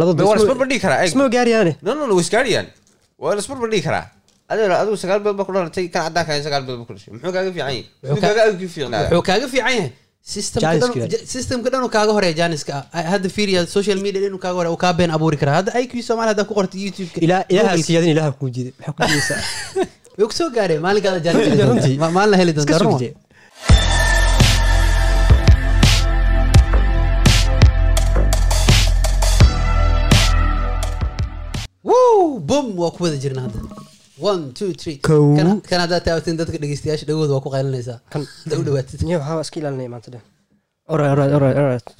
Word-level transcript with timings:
labada 0.00 0.22
waa 3.22 3.34
la 3.36 3.40
isbarbardhigi 3.44 3.84
karaa 3.88 4.04
adigu 4.82 4.96
sagaal 5.02 5.20
bilood 5.24 5.36
baa 5.40 5.46
ku 5.48 5.52
dhalatay 5.56 5.86
kan 5.94 6.02
caddaanka 6.06 6.30
ahayn 6.32 6.44
sagaal 6.48 6.62
bilood 6.66 6.78
baa 6.80 6.88
ku 6.90 6.94
dhashay 6.96 7.12
muxuu 7.14 7.32
kaaga 7.36 7.50
fiican 7.54 7.68
yahay 7.68 7.84
Wuxuu 9.12 9.22
kaaga 9.28 9.44
ku 9.46 9.52
fiican 9.54 9.74
yahay 9.78 9.92
systemka 10.32 11.68
dhan 11.72 11.82
dhan 11.84 11.90
kaaga 11.96 12.12
horreeya 12.16 12.36
janiska 12.40 12.74
hadda 13.12 13.28
fiiriya 13.36 13.60
social 13.76 13.98
media 14.06 14.20
inuu 14.28 14.40
kaaga 14.44 14.56
horreeya 14.58 14.74
uu 14.76 14.82
kaa 14.84 14.92
been 15.00 15.10
abuuri 15.16 15.36
karaa 15.42 15.56
hadda 15.60 15.72
iq 15.84 15.92
soomaali 16.08 16.30
haddaa 16.32 16.48
ku 16.50 16.54
qorta 16.58 16.76
youtube 16.84 17.10
ilaa 17.26 17.42
ilaaha 17.54 17.76
siyaadin 17.88 18.10
ilaaha 18.14 18.32
kuu 18.40 18.50
jiiday 18.56 18.74
maxaa 18.78 18.94
ku 18.96 19.02
jiidaysaa 19.10 19.40
way 20.18 20.26
ku 20.30 20.34
soo 20.40 20.48
gaareen 20.56 20.82
maalinkaada 20.86 21.32
Runtii. 21.36 21.56
jaanis 21.62 22.14
maalin 22.16 22.30
la 22.34 22.38
heli 22.42 22.52
iska 22.62 22.78
wuu 32.36 32.44
bum 32.50 32.66
waa 32.80 32.90
ku 32.94 33.00
wada 33.08 33.16
jirna 33.24 33.42
hadda. 33.48 33.60
One 34.30 34.52
two 34.58 34.70
three. 34.80 34.96
Kow. 35.08 35.24
Kan- 35.36 35.60
kan 35.70 35.78
haddaa 35.84 36.00
taawatin 36.06 36.36
dadka 36.40 36.56
dhegeystayaasha 36.62 37.04
dhagooda 37.08 37.32
waa 37.36 37.44
ku 37.44 37.50
qaylinaysaa 37.54 37.98
kan 38.12 38.22
hadda 38.44 38.54
u 38.60 38.64
dhawaatid. 38.68 38.98
Waxaa 39.08 39.40
iska 39.44 39.56
ilaalinaya 39.60 39.90
maanta 39.94 40.08
dhan 40.14 40.22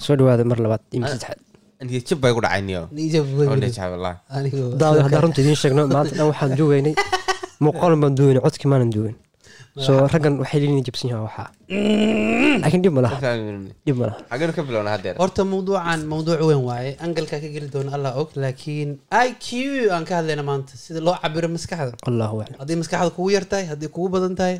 soo 0.04 0.14
dhawaada 0.18 0.45
mar 0.50 0.59
labaad 0.64 0.82
iyo 0.92 1.00
mar 1.02 1.10
saddexaad 1.10 1.38
niyad 1.88 2.04
jab 2.09 2.18
bay 2.22 2.32
ku 2.36 2.40
dhacay 2.45 2.62
niyo 2.68 2.82
Nijab 2.98 3.24
oo 3.26 3.38
weyn. 3.38 3.59
niyad 3.60 3.74
jab 3.78 3.90
wallahi 3.95 4.16
Anigoo- 4.36 4.76
daawad 4.80 5.00
haddaan 5.06 5.22
runta 5.24 5.40
idiin 5.42 5.59
sheegno 5.62 5.82
maanta 5.96 6.14
dhan 6.18 6.26
waxaan 6.30 6.50
duugaynay 6.59 6.95
muuqaalin 7.64 7.98
baan 8.02 8.14
duugaynay 8.18 8.42
codkii 8.46 8.68
maanan 8.73 8.90
duugayn 8.95 9.16
so 9.87 9.92
raggan 10.12 10.34
waxay 10.42 10.59
leeyihiin 10.62 10.84
jabsan 10.88 11.09
yahaa 11.12 11.27
waxaa 11.28 11.48
laakiin 12.62 12.83
dhib 12.84 12.95
ma 12.96 13.02
laha. 13.06 13.16
Dhib 13.87 13.96
ma 14.01 14.06
laha. 14.10 14.19
Xageen 14.30 14.52
ka 14.56 14.62
bilowna 14.69 14.91
haddeer. 14.95 15.15
Horta 15.23 15.42
mawduucan 15.52 16.01
mawduuc 16.12 16.41
weyn 16.51 16.62
waaye. 16.69 16.91
Angalkaa 17.06 17.41
ka 17.45 17.48
geli 17.55 17.69
doona 17.74 17.91
allah 17.96 18.12
og 18.20 18.30
laakiin 18.45 18.91
i 19.27 19.29
q 19.45 19.46
aan 19.95 20.05
ka 20.09 20.15
hadlayna 20.20 20.45
maanta 20.51 20.73
sida 20.84 21.01
loo 21.06 21.16
cabiro 21.23 21.48
maskaxda. 21.57 21.93
Allahu 22.10 22.37
aclam. 22.43 22.59
Haddii 22.62 22.79
maskaxda 22.82 23.10
kugu 23.16 23.30
yar 23.37 23.45
tahay 23.52 23.66
haddii 23.73 23.90
kugu 23.96 24.09
badan 24.15 24.34
tahay 24.40 24.57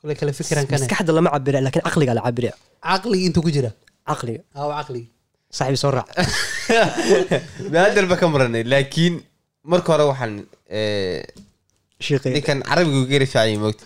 kule 0.00 0.14
kale 0.20 0.32
fikiraan 0.38 0.66
maskaxda 0.76 1.12
lama 1.18 1.30
cabira 1.36 1.58
laakiin 1.66 1.84
caqliga 1.88 2.12
la 2.18 2.22
cabira 2.26 2.52
caqligi 2.88 3.24
intuu 3.28 3.42
ku 3.46 3.50
jira. 3.56 3.70
Caqliga 4.08 4.40
aw 4.60 4.68
caqligi. 4.78 5.08
Saaxibi 5.56 5.78
soo 5.82 5.92
raac 5.96 6.08
maader 7.72 8.04
ba 8.10 8.16
ka 8.20 8.26
maranay 8.32 8.64
laakiin 8.72 9.14
marka 9.70 9.88
hore 9.92 10.04
waxaan 10.10 10.32
eh, 10.78 11.22
ninkan 12.34 12.58
carabiga 12.68 12.98
uga 13.04 13.16
yahay 13.24 13.56
moogta 13.62 13.84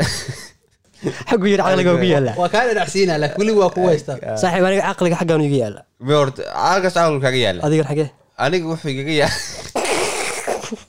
xaggu 1.30 1.46
yiri 1.52 1.62
caqliga 1.66 1.90
ugu 1.96 2.08
yaalla 2.14 2.32
waa 2.40 2.50
kaa 2.54 2.64
dhadhacsiinaa 2.68 3.18
laakiin 3.22 3.40
weli 3.42 3.52
waa 3.60 3.70
kugu 3.74 3.88
haystaa 3.92 4.16
saaxiib 4.42 4.64
aniga 4.68 4.82
caqliga 4.90 5.16
xaggaan 5.20 5.42
iga 5.48 5.58
yaalla 5.64 5.80
horta 6.20 6.42
halkaas 6.68 6.94
caqligu 6.98 7.22
kaaga 7.26 7.40
yaalla 7.46 7.60
adiga 7.68 7.84
xagee 7.90 8.08
aniga 8.44 8.66
wuxuu 8.72 8.90
igaga 8.94 9.14
yaalla 9.20 9.78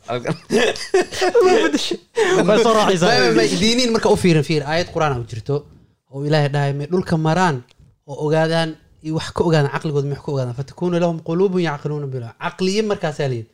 diiniin 3.61 3.91
marka 3.91 4.09
u 4.09 4.15
fiirin 4.15 4.43
fiir. 4.43 4.63
Aayad 4.63 4.87
qur'aan 4.93 5.21
u 5.21 5.25
jirto 5.31 5.65
oo 6.11 6.25
ilaahay 6.27 6.49
dhahay 6.55 6.73
may 6.73 6.87
dhulka 6.91 7.17
maraan 7.17 7.63
oo 8.07 8.15
ogaadaan 8.25 8.69
iyo 9.03 9.15
wax 9.17 9.27
ka 9.35 9.43
ogaadaan 9.43 9.71
caqligood 9.75 10.05
may 10.05 10.15
wax 10.15 10.23
ka 10.25 10.31
ogaadaan? 10.31 10.55
Fatakuuna 10.59 10.97
lahum 11.03 11.17
quluubun 11.29 11.61
yacqiluuna 11.69 12.07
biha 12.13 12.29
caqliye 12.43 12.81
markaasaa 12.91 13.27
la 13.31 13.35
yidhi. 13.39 13.51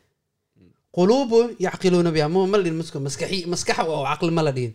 Quluubun 0.96 1.46
yacqiluuna 1.66 2.10
biha 2.14 2.26
ma 2.28 2.38
ma 2.52 2.56
la 2.58 2.62
dhihin 2.64 2.78
maska 2.80 2.98
maskaxi 3.06 3.38
maskaxa 3.52 3.82
oo 3.92 4.02
caqli 4.10 4.32
ma 4.38 4.42
la 4.42 4.52
dhihin 4.56 4.72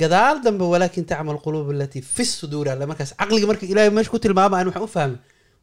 gadaal 0.00 0.36
dambe 0.44 0.64
walaakin 0.72 1.04
tacmal 1.10 1.38
quluub 1.44 1.70
alatii 1.74 2.02
fi 2.14 2.24
suduur 2.24 2.68
alle 2.72 2.84
markaas 2.90 3.10
caqliga 3.20 3.46
marka 3.50 3.64
ilaahay 3.72 3.90
meesha 3.96 4.10
ku 4.14 4.18
tilmaama 4.24 4.54
aan 4.58 4.66
waxaan 4.68 4.84
u 4.88 4.92
fahmin. 4.96 5.18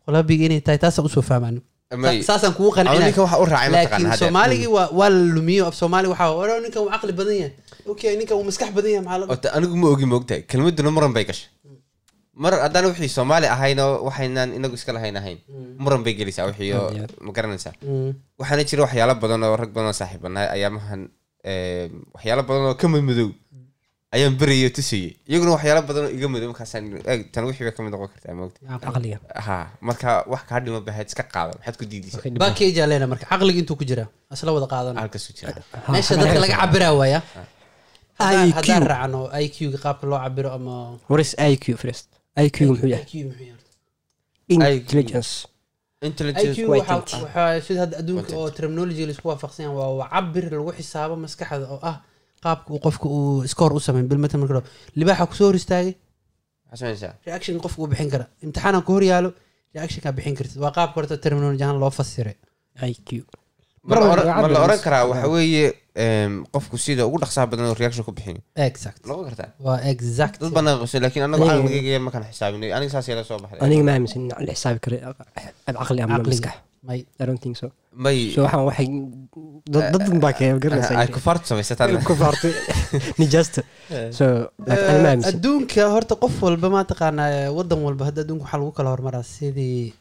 Qalbiga 0.06 0.44
inay 0.48 0.62
tahay 0.66 0.80
taasaan 0.84 1.06
u 1.08 1.10
soo 1.16 1.22
fahmaan. 1.32 1.62
Saasaan 2.30 2.54
kugu 2.58 2.72
haddeer 2.78 4.18
soomaaligii 4.18 4.68
waa 4.76 4.90
waa 5.00 5.10
la 5.10 5.22
lumiyo. 5.36 5.64
Af 5.70 5.76
soomaali 5.82 6.08
waxaa 6.14 6.34
wara 6.40 6.60
ninkan 6.66 6.82
uu 6.84 6.90
caqli 6.94 7.14
badan 7.20 7.36
yahay. 7.42 7.54
Okay 7.92 8.18
ninkan 8.18 8.36
uu 8.38 8.44
maskax 8.50 8.70
badan 8.78 8.92
yahay 8.96 9.06
maxaa 9.06 9.54
anigu 9.58 9.76
ma 9.82 9.88
ogi 9.94 10.06
moogtahay 10.14 10.42
kelmaduna 10.50 10.92
muran 10.96 11.14
bay 11.14 11.26
gashay. 11.30 11.50
Mar 12.44 12.54
haddaan 12.66 12.86
wixii 12.90 13.12
soomaali 13.18 13.48
ahaynoo 13.56 13.92
waxaynaan 14.08 14.50
inagu 14.58 14.74
iska 14.80 14.92
lahayn 14.98 15.16
ahayn 15.22 15.38
muran 15.84 16.02
bay 16.06 16.14
gelaysaa 16.20 16.50
wixii 16.50 16.74
oo 16.74 16.90
ma 17.26 17.32
garanaysaa. 17.38 17.74
Mm. 17.86 18.12
waxaana 18.40 18.64
jira 18.70 18.82
waxyaalo 18.86 19.14
badan 19.24 19.44
oo 19.46 19.56
rag 19.62 19.70
badan 19.76 19.88
oo 19.94 19.98
saaxiibanahay 20.02 20.50
ayaamahan 20.56 21.02
eh, 21.50 21.86
waxyaalo 22.16 22.44
badan 22.50 22.64
oo 22.70 22.76
ka 22.82 22.88
madmadow 22.94 23.30
ayaan 24.16 24.36
berayay 24.42 24.66
oo 24.70 24.74
tusayay 24.78 25.12
iyaguna 25.30 25.52
waxyaalo 25.56 25.82
badan 25.90 26.04
oo 26.08 26.12
iga 26.18 26.28
madow 26.34 26.48
markaasaan 26.54 26.84
eeg 27.12 27.22
tan 27.34 27.44
wixii 27.50 27.66
bay 27.68 27.74
ka 27.78 27.82
mid 27.86 27.92
noqon 27.96 28.10
kartaa 28.14 28.36
moogta 28.40 28.60
caqliga. 28.86 29.18
Ha 29.48 29.58
marka 29.88 30.10
wax 30.34 30.42
kaa 30.50 30.60
dhima 30.66 30.80
bahayd 30.88 31.08
iska 31.12 31.24
qaada 31.34 31.52
maxaad 31.58 31.76
ku 31.80 31.86
diidaysaa 31.92 32.38
bakeja 32.46 32.84
leena 32.92 33.08
marka 33.14 33.26
caqliga 33.32 33.60
intuu 33.64 33.78
ku 33.80 33.86
jira 33.90 34.06
isla 34.34 34.52
wada 34.58 34.68
qaadan. 34.74 34.94
Halkaas 35.02 35.26
u 35.30 35.34
jira. 35.38 35.52
Meesha 35.94 36.14
dadka 36.22 36.40
laga 36.44 36.56
cabiraa 36.62 36.94
waaya 37.02 37.20
Haddaan- 38.20 38.88
raacno 38.94 39.22
iq 39.46 39.58
ga 39.74 39.80
qaabka 39.86 40.06
loo 40.12 40.20
cabiro 40.26 40.50
ama 40.58 40.76
what 41.10 41.20
is 41.26 41.32
iq 41.52 41.66
first? 41.84 42.08
Yahay? 42.38 42.48
IQ 42.48 42.58
muxuu 42.70 42.90
yahay? 42.94 43.54
intelligence. 44.50 45.48
Intelligence. 46.02 46.60
waxaa 46.68 47.62
sida 47.66 47.80
hadda 47.84 47.96
adduunka 48.02 48.34
oo 48.42 48.50
terminology 48.58 49.06
la 49.08 49.12
isku 49.16 49.28
waafaqsan 49.32 49.64
yahay 49.66 49.78
waa 50.00 50.08
cabir 50.14 50.46
lagu 50.52 50.72
xisaabo 50.78 51.16
maskaxda 51.26 51.66
oo 51.74 51.80
ah 51.92 51.98
qaabka 52.46 52.70
uu 52.74 52.80
qofka 52.86 53.08
uu 53.18 53.48
score 53.54 53.74
u 53.78 53.80
sameyn 53.88 54.08
bilmatan 54.12 54.40
marka 54.44 54.62
libaaxa 55.00 55.26
ku 55.30 55.36
soo 55.40 55.48
hor 55.50 55.58
istaagay 55.62 55.94
reaction 57.28 57.60
qofka 57.66 57.80
uu 57.84 57.88
bixin 57.92 58.10
kara 58.14 58.26
imtixaanaan 58.46 58.84
ku 58.88 58.92
hor 58.96 59.04
yaalo 59.12 59.30
reactionkaa 59.76 60.14
bixin 60.18 60.36
kartid. 60.40 60.58
Waa 60.64 60.72
qaabka 60.78 60.96
horta 61.00 61.16
terminology 61.26 61.64
ahaan 61.66 61.80
loo 61.84 61.92
fasiray 62.00 62.36
iq 62.94 63.10
ma 63.88 63.96
la 64.00 64.06
oran- 64.14 64.68
ma 64.70 64.78
karaa 64.86 65.04
waxa 65.12 65.28
weeye 65.36 65.66
qofku 66.54 66.76
sida 66.86 67.04
ugu 67.08 67.18
dhaqsaha 67.24 67.46
badan 67.52 67.66
oo 67.70 67.76
reaction 67.82 68.04
ku 68.08 68.12
bixin. 68.18 68.38
Exact. 68.68 69.00
Noqon 69.10 69.26
kartaa 69.30 69.50
waa 69.66 69.78
exact. 69.94 70.38
Dad 70.42 70.54
banaan 70.58 70.78
qabsan 70.82 71.02
laakiin 71.06 71.24
anagu 71.28 71.44
Aniga- 71.44 71.64
caqligayga 71.64 72.00
markaan 72.08 72.24
xisaabinay 72.32 72.72
aniga 72.78 72.92
saas 72.96 73.08
yala 73.12 73.24
soo 73.30 73.38
baxday. 73.44 73.60
Aniga 73.66 73.84
ma 73.88 73.92
aaminsan 73.96 74.20
in 74.24 74.30
la 74.48 74.54
xisaabi 74.58 74.80
karo 74.84 74.96
caqli 75.80 76.02
ama 76.06 76.14
Caqliga. 76.18 76.30
maskax 76.32 76.56
may 76.88 77.00
i 77.22 77.26
don't 77.28 77.42
think 77.44 77.56
so. 77.62 77.68
May 78.06 78.18
so 78.36 78.44
waxaan 78.46 78.64
waxay 78.70 78.88
dad 79.74 79.96
dad 79.96 80.20
baa 80.26 80.34
kee 80.38 80.50
ay 80.52 80.60
garanaysaa 80.66 81.08
kufaartu 81.18 81.46
samaysataan 81.52 81.98
ku 82.10 82.16
faartay 82.24 82.54
nijaasta 83.22 83.62
so 84.18 84.26
ani 84.74 85.00
ma 85.04 85.10
aaminsan 85.12 85.30
adduunka 85.32 85.84
horta 85.96 86.16
qof 86.24 86.36
walba 86.48 86.68
ma 86.76 86.82
taqaanaa 86.92 87.52
wadan 87.58 87.80
walba 87.88 88.04
hadda 88.10 88.22
adduunka 88.26 88.44
waxaa 88.46 88.62
lagu 88.62 88.72
kala 88.80 88.90
hormaraa 88.96 89.26
sidii 89.36 89.94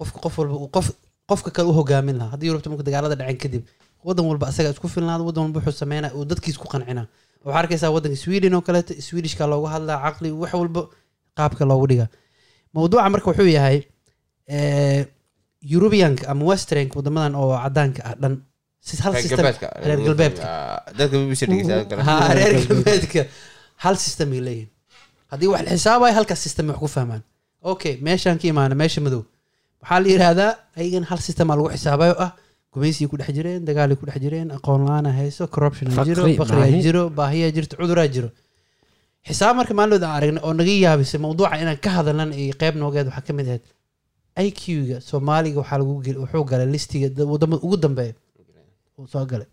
qofka 0.00 0.18
qof 0.24 0.34
walba 0.40 0.56
uu 0.62 0.70
qof 0.76 0.88
qofka 1.30 1.50
kale 1.56 1.68
u 1.70 1.78
hogaamin 1.78 2.16
lahaa. 2.18 2.32
Haddii 2.34 2.48
yurubta 2.50 2.70
marka 2.70 2.84
dagaalada 2.88 3.16
dhaceen 3.20 3.38
kadib 3.44 3.62
wadan 4.08 4.24
walba 4.30 4.46
asaga 4.50 4.70
isku 4.74 4.88
filnaada 4.88 5.22
wadan 5.28 5.42
walba 5.46 5.58
wuxuu 5.60 5.80
sameynaa 5.82 6.12
uu 6.16 6.24
dadkiis 6.32 6.58
ku 6.62 6.68
qancinaa 6.74 7.06
waxaa 7.44 7.60
arkaysaa 7.62 7.90
wadanka 7.96 8.18
sweden 8.24 8.54
oo 8.54 8.62
kaleeto 8.68 8.94
swedishka 9.08 9.46
loogu 9.52 9.66
hadlaa 9.74 9.98
caqli 10.04 10.30
wax 10.42 10.52
walba 10.62 10.80
qaabka 11.38 11.64
loogu 11.70 11.86
dhiga 11.90 12.06
mawduuca 12.74 13.10
marka 13.14 13.26
wuxuu 13.30 13.50
yahay 13.58 13.78
eh, 14.54 15.06
eurubianka 15.62 16.28
ama 16.30 16.44
westernk 16.50 16.90
wadamadan 16.96 17.34
oo 17.34 17.54
cadaanka 17.64 18.00
ah 18.08 18.14
dhan. 18.22 18.34
Reer 19.86 19.98
galbeedka. 22.68 23.26
hal 23.84 23.96
system 24.04 24.28
ay 24.32 24.40
leeyihiin 24.46 24.70
haddii 25.30 25.48
wax 25.52 25.84
la 25.86 26.12
halkaas 26.18 26.40
system 26.46 26.68
wax 26.70 26.78
ku 26.78 26.88
fahmaan. 26.88 27.22
Okay 27.62 27.94
meeshaan 28.06 28.38
ka 28.38 28.46
imaana 28.48 28.74
meesha 28.74 29.00
madow. 29.00 29.22
Waxaa 29.82 30.00
la 30.00 30.08
yidhaahdaa 30.12 30.52
ayagan 30.78 31.04
hal 31.10 31.18
system 31.26 31.50
aa 31.50 31.56
lagu 31.58 31.68
xisaabayo 31.74 32.14
ah 32.24 32.30
gumaysiay 32.72 33.08
ku 33.10 33.16
dhex 33.20 33.30
jireen 33.36 33.64
dagaalay 33.68 33.96
ku 34.00 34.06
dhex 34.06 34.18
jireen 34.24 34.48
aqoon 34.56 34.80
la'aan 34.88 35.06
hayso 35.18 35.44
corruption 35.54 35.86
jiro 36.08 36.22
bakriyaa 36.40 36.80
jiro 36.86 37.02
baahiyaa 37.18 37.50
jirto 37.56 37.74
cuduraa 37.80 38.08
jiro. 38.14 38.28
Xisaab 39.28 39.54
marka 39.58 39.74
maalmood 39.74 40.02
aan 40.06 40.14
aragnay 40.18 40.42
oo 40.46 40.52
naga 40.60 40.72
yaabisay 40.84 41.20
mawduuca 41.24 41.56
inaan 41.62 41.78
ka 41.84 41.90
hadalnan 41.96 42.30
iyo 42.40 42.54
qeyb 42.60 42.74
noogeed 42.80 43.06
waxaa 43.10 43.26
ka 43.26 43.32
mid 43.38 43.46
ahayd 43.50 43.62
iq-ga 44.44 44.96
soomaaliga 45.10 45.58
waxaa 45.62 45.78
lagu 45.82 45.94
gel- 46.06 46.20
wuxuu 46.24 46.44
galay 46.50 46.66
listiga 46.74 47.08
da- 47.16 47.26
waddamada 47.32 47.60
ugu 47.66 47.76
dambeeya. 47.84 48.14
Uu 48.98 49.06
soo 49.12 49.24
galay. 49.32 49.46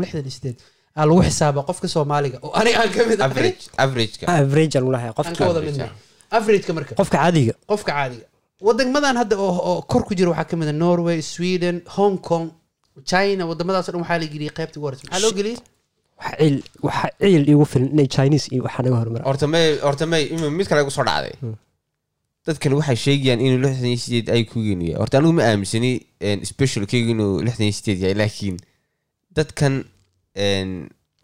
Lixdan 0.00 0.30
sideed. 0.36 0.56
Aa 0.96 1.04
lagu 1.08 1.20
xisaaba 1.26 1.60
qofka 1.68 1.88
soomaaliga. 1.94 2.38
Oo 2.44 2.52
aniga 2.60 2.76
aan 2.82 2.90
ka 2.96 3.02
mid 3.10 3.20
averageka. 3.26 4.24
Marka. 6.78 6.92
Qofka 7.00 7.16
caadiga. 7.22 7.54
Qofka 7.70 7.92
caadiga. 7.98 8.26
Wadamadan 8.66 9.16
hadda 9.20 9.34
oo 9.46 9.52
oo 9.70 9.82
kor 9.90 10.02
ku 10.08 10.12
jira 10.18 10.28
waxaa 10.32 10.48
ka 10.50 10.56
mid 10.60 10.68
a 10.72 10.74
norway 10.84 11.18
sweden 11.32 11.76
hong 11.96 12.16
kong 12.28 12.46
china. 13.10 13.42
Wadamadaas 13.50 13.88
o 13.88 13.92
dhan 13.92 14.00
waxaa 14.04 14.18
la 14.22 14.26
geliyay 14.34 14.52
qaybta 14.58 14.76
ugu 14.78 14.86
horeysa 14.88 15.04
maxaa 15.06 15.22
loo 15.24 15.32
geliyay? 15.38 15.58
Waxa 16.20 16.36
ciil 16.40 16.56
waxa 16.86 17.06
ciil 17.20 17.42
igu 17.52 17.64
filan 17.72 17.88
inay 17.94 18.08
chinese 18.16 18.46
iyo 18.54 18.62
waxaa 18.66 18.82
naga 18.84 18.96
hormara 19.02 19.24
horta 19.28 19.46
may 19.54 19.66
horta 19.86 20.04
may 20.12 20.22
ima 20.34 20.48
mid 20.58 20.66
kale 20.68 20.80
igu 20.84 20.92
soo 20.96 21.04
dhacday 21.08 21.32
dadkan 22.46 22.72
waxay 22.78 22.96
sheegayaan 23.04 23.40
inuu 23.46 23.60
lixdan 23.64 23.88
iyo 23.92 23.98
sideed 24.04 24.28
ay 24.34 24.42
ku 24.50 24.58
yahay. 24.64 24.94
Horta 25.00 25.18
anigu 25.18 25.32
ma 25.38 25.42
aaminsani 25.50 25.92
special 26.50 26.84
keyga 26.90 27.10
inuu 27.14 27.42
lixdan 27.46 27.66
iyo 27.68 27.74
sideed 27.78 27.98
yahay 28.02 28.16
laakiin 28.20 28.56
dadkan 29.36 29.74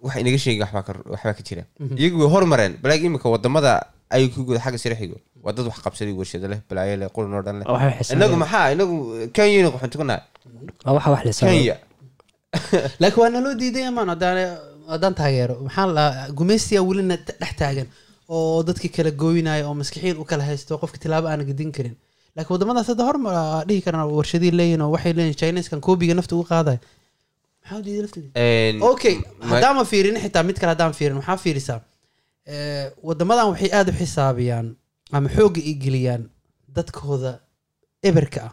waxa 0.05 0.19
inaga 0.23 0.39
sheegay 0.45 0.61
waxbaa 0.63 1.35
ka 1.39 1.43
jira. 1.49 1.63
Iyagu 2.01 2.17
way 2.21 2.29
hormareen 2.35 2.73
balaag 2.83 3.03
imika 3.09 3.29
waddamada 3.35 3.73
ay 4.15 4.29
ku 4.29 4.45
guda 4.45 4.61
xagga 4.65 4.79
sare 4.79 4.97
xigo. 5.01 5.17
Waa 5.43 5.53
dad 5.57 5.67
wax 5.67 5.79
qabsaday 5.85 6.13
warshado 6.21 6.47
leh 6.53 6.61
balaayo 6.69 6.95
leh 7.01 7.09
qulan 7.15 7.33
oo 7.35 7.43
dhan 7.47 7.57
leh. 7.61 7.67
Inagu 8.15 8.37
maxaa 8.43 8.73
inagu 8.75 8.97
kenyana 9.35 9.71
qaxoonti 9.75 9.97
ku 9.99 10.05
nahay. 10.05 10.23
Waa 10.85 10.95
waxa 10.97 11.11
wax 11.15 11.23
la 11.27 11.33
xisaabiyo 11.33 11.59
kenya. 11.59 11.77
Laakiin 13.01 13.21
waa 13.23 13.31
naloo 13.35 13.55
diiday 13.61 13.85
amaan 13.89 14.09
haddaan 14.13 14.39
haddaan 14.93 15.15
taageero. 15.21 15.55
Maxaa 15.67 15.87
la 15.97 16.05
gumaystiyaa 16.39 16.85
welina 16.89 17.17
dhex 17.17 17.53
taagan 17.61 17.89
oo 18.29 18.63
dadki 18.69 18.89
kala 18.89 19.11
gooynayo 19.11 19.69
oo 19.69 19.75
maskixiin 19.81 20.17
u 20.23 20.25
kala 20.25 20.45
haysto 20.45 20.79
qofka 20.83 20.99
tilaabo 21.03 21.29
aana 21.29 21.45
gedin 21.45 21.73
karin. 21.73 21.97
Laakiin 22.37 22.55
waddamadaas 22.55 22.87
hadda 22.93 23.05
hormar 23.09 23.35
aa 23.35 23.65
dhihi 23.69 23.81
karaan 23.87 24.09
warshadii 24.19 24.51
leeyihiin 24.59 24.83
oo 24.83 24.91
waxay 24.95 25.13
leeyihiin 25.13 25.39
chineskan 25.41 25.81
koobiga 25.87 26.15
nafta 26.15 26.37
uga 26.37 26.49
qaadayo 26.53 26.79
maxaa 27.63 27.79
u 27.79 27.83
diiday 27.83 28.31
Een, 28.35 28.83
okay 28.83 29.15
ma- 29.19 29.47
haddaan 29.51 29.77
ma 29.77 29.85
fiirin 29.85 30.17
xitaa 30.23 30.43
mid 30.49 30.57
kale 30.61 30.71
haddaan 30.75 30.93
fiirin 30.99 31.17
waxaa 31.21 31.37
fiirisaa 31.45 31.81
Eh, 32.53 32.87
waddamadan 33.07 33.47
waxay 33.53 33.71
aada 33.79 33.91
u 33.93 33.97
xisaabiyaan 34.01 34.67
ama 35.13 35.29
xoogga 35.37 35.61
i 35.71 35.73
geliyaan 35.85 36.23
dadkooda 36.77 37.33
eberka 38.09 38.41
ah 38.49 38.53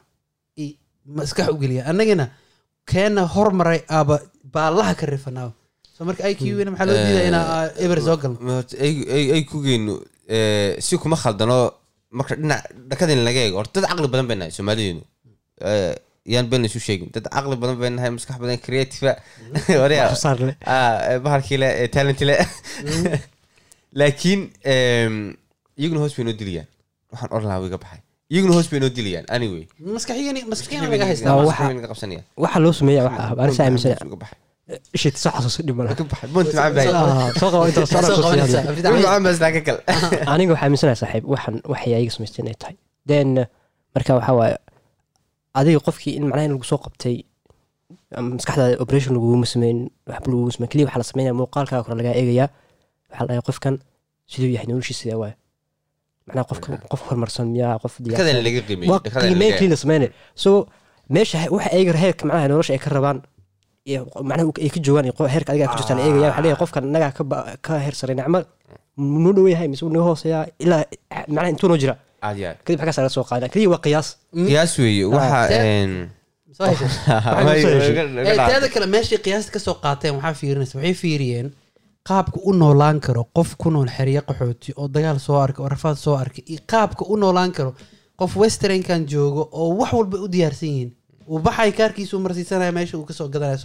i 0.64 0.66
maskax 1.18 1.48
u 1.54 1.58
geliyaan. 1.64 1.90
Annagana 1.92 2.25
keena 2.92 3.22
hormaray 3.36 3.81
aaba 3.98 4.16
baallaha 4.54 4.94
ka 5.00 5.06
rifanaa 5.06 5.50
so 5.50 5.54
marka 6.07 6.24
i 6.31 6.36
q 6.36 6.42
na 6.66 6.72
maxaa 6.74 6.88
loo 6.90 6.98
diidaa 7.06 7.28
inaa 7.30 7.69
eber 7.86 8.00
soo 8.07 8.18
galno 8.24 8.56
eh, 10.36 10.72
si 10.86 10.94
kuma 11.01 11.16
khaldano 11.24 11.57
marka 12.18 12.34
dhinac 12.40 12.62
dhakadin 12.90 13.19
laga 13.28 13.40
eego. 13.45 13.57
Horta 13.62 13.78
dad 13.81 13.90
caqli 13.92 14.07
badan 14.13 14.28
bay 14.30 14.38
nahay 14.40 14.51
soomaalideenu 14.57 15.01
Eh, 15.69 15.94
yaan 16.34 16.45
been 16.51 16.66
isu 16.68 16.80
sheegin. 16.88 17.07
Dad 17.13 17.25
caqli 17.36 17.56
badan 17.62 17.75
bay 17.81 17.90
nahay 17.95 18.10
maskax 18.16 18.38
badan 18.42 18.57
saar 20.24 20.38
leh 20.48 20.56
ah. 20.66 20.98
Eh, 21.13 21.19
bahalkii 21.25 21.57
le 21.62 21.69
eh, 21.84 21.88
talent 21.94 22.19
le 22.30 22.36
laakiin 24.00 24.42
iyaguna 25.80 26.00
hoos 26.04 26.13
bay 26.18 26.25
noo 26.28 26.34
dilayaan 26.42 26.68
waxaan 27.12 27.30
oran 27.36 27.48
lahaa 27.50 27.62
wiga 27.66 27.78
baxay. 27.84 28.00
Iyaguna 28.34 28.54
hoos 28.57 28.68
bay 28.72 28.80
noo 28.81 28.89
dilayaan 28.98 29.25
anyway. 29.36 29.63
Maskaxiyan 29.96 30.36
maskaxiyan 30.51 30.89
laga 30.94 31.06
haystaa 31.10 31.36
waxa- 31.38 31.46
Maskaxdayda 31.50 31.75
naga 31.80 31.88
qabsanayaan. 31.94 32.25
waxa 32.44 32.60
loo 32.66 32.74
sameeya 32.80 33.01
waxa 33.07 33.22
ah 33.24 33.44
anisa 33.44 33.62
aaminsan 33.66 33.92
Uga 34.10 34.18
baxay. 34.24 34.39
Shit 35.01 35.15
soo 35.24 35.31
xasuuso 35.36 35.60
dhib 35.68 35.75
malaha 35.80 35.94
Uga 35.95 36.06
baxay. 36.12 36.30
Boonti 36.36 36.54
macaan 36.56 36.74
baa 36.75 36.86
Ah, 37.04 37.30
soo 37.39 37.50
qabo 37.54 37.63
intaas 37.69 37.89
soo 37.94 38.01
Soo 38.07 38.21
qabanaysaa. 38.24 38.62
xasuusiyaa 38.63 38.92
Wixii 38.94 39.04
macaan 39.04 39.21
baa 39.25 39.33
isla 39.36 39.50
ka 39.56 39.62
kal. 39.68 39.77
aniga 40.33 40.51
waxaa 40.54 40.65
aaminsanahay 40.68 40.98
saaxiib 41.04 41.24
waxan 41.33 41.56
waxay 41.71 41.92
ayaga 41.98 42.12
samaysteen 42.15 42.48
ay 42.51 42.57
tahay 42.62 42.75
then 43.10 43.30
marka 43.95 44.12
waxaa 44.18 44.36
waaye 44.39 44.56
adiga 45.60 45.80
qofkii 45.88 46.13
in 46.18 46.24
macnaha 46.30 46.45
in 46.48 46.54
lagu 46.56 46.65
soo 46.71 46.80
qabtay 46.86 47.15
maskaxdaada 48.36 48.75
operation 48.83 49.12
laguguma 49.18 49.45
sameyn 49.54 49.77
waxba 50.12 50.27
laguguma 50.31 50.51
sameyn 50.56 50.69
keliya 50.71 50.86
waxaa 50.88 51.01
la 51.04 51.07
sameynaya 51.12 51.33
muuqaalkaa 51.39 51.80
kore 51.86 51.95
lagaa 52.01 52.15
eegayaa 52.21 52.48
waxaa 53.10 53.24
la 53.25 53.27
dhahay 53.30 53.44
qofkan 53.50 53.75
siduu 54.31 54.50
yahay 54.56 54.68
noloshiisa 54.71 55.00
sidee 55.01 55.18
waaye 55.24 55.36
macnaha 56.27 56.45
qofka 56.51 56.68
qof 56.92 57.01
horumarsan 57.07 57.48
miyaa 57.56 57.75
qof 57.83 57.94
qiimeyn 58.00 59.54
keliya 59.57 59.71
la 59.75 59.80
sameynaya 59.83 60.10
so 60.44 60.50
meesha 61.15 61.38
waxa 61.56 61.69
ayaga 61.75 61.94
heerka 62.04 62.21
macnaha 62.27 62.48
nolosha 62.54 62.71
ay 62.75 62.81
ka 62.86 62.89
rabaan 62.98 63.18
macnaha 63.83 64.51
ay 64.65 64.69
ka 64.69 64.80
joogaan 64.80 65.06
heerka 65.35 65.51
adiga 65.51 65.68
ku 65.71 65.77
jirtaan 65.80 66.00
eegaya 66.00 66.27
waxaa 66.31 66.44
leeyahay 66.44 66.59
qofkan 66.63 66.83
inagaa 66.88 67.12
ka 67.12 67.24
ka 67.65 67.80
heer 67.85 67.95
saray 68.00 68.15
nacmo 68.15 68.39
noo 68.97 69.33
dhow 69.35 69.47
yahay 69.47 69.68
mise 69.68 69.83
noo 69.85 70.03
hooseeyaa 70.07 70.45
ilaa 70.59 70.83
macnaha 71.27 71.50
intuu 71.53 71.68
noo 71.68 71.77
jira. 71.83 71.95
Aad 72.24 72.38
iyo 72.38 72.47
aad. 72.50 72.57
kadib 72.63 72.80
xaggaas 72.80 72.97
laga 72.97 73.09
soo 73.09 73.25
waa 73.74 73.81
qiyaas. 73.85 74.07
Weeye. 74.80 75.06
Waxa 75.06 75.47
teeda 78.50 78.68
kale 78.74 78.85
meeshay 78.85 79.18
qiyaasta 79.25 79.51
ka 79.51 79.59
soo 79.59 79.75
qaateen 79.83 80.15
waxaa 80.15 80.33
fiirinaysa. 80.41 80.77
Waxay 80.77 80.94
fiiriyeen 81.03 81.47
qaabka 82.07 82.39
u 82.50 82.53
noolaan 82.53 83.00
karo 83.06 83.24
qof 83.36 83.56
ku 83.62 83.69
nool 83.71 83.89
xeryo 83.97 84.21
qaxooti 84.27 84.74
oo 84.79 84.88
dagaal 84.95 85.19
soo 85.19 85.38
arkay 85.45 85.63
oo 85.63 85.69
rafaad 85.75 85.97
soo 86.06 86.15
arkay 86.24 86.44
iyo 86.51 86.62
qaabka 86.71 87.03
u 87.13 87.15
noolaan 87.18 87.51
karo 87.57 87.71
qof 88.19 88.36
westernkan 88.41 89.01
joogo 89.12 89.50
oo 89.51 89.69
wax 89.79 89.91
walba 89.97 90.18
u 90.25 90.27
diyaarsan 90.33 90.69
yihiin 90.69 90.91
uu 91.31 91.40
baxay 91.46 91.72
kaarkiisu 91.80 92.20
marsiisanaya 92.25 92.72
meesha 92.78 92.98
uu 92.98 93.06
ka 93.10 93.14
soo 93.14 93.28
gadanaya 93.34 93.58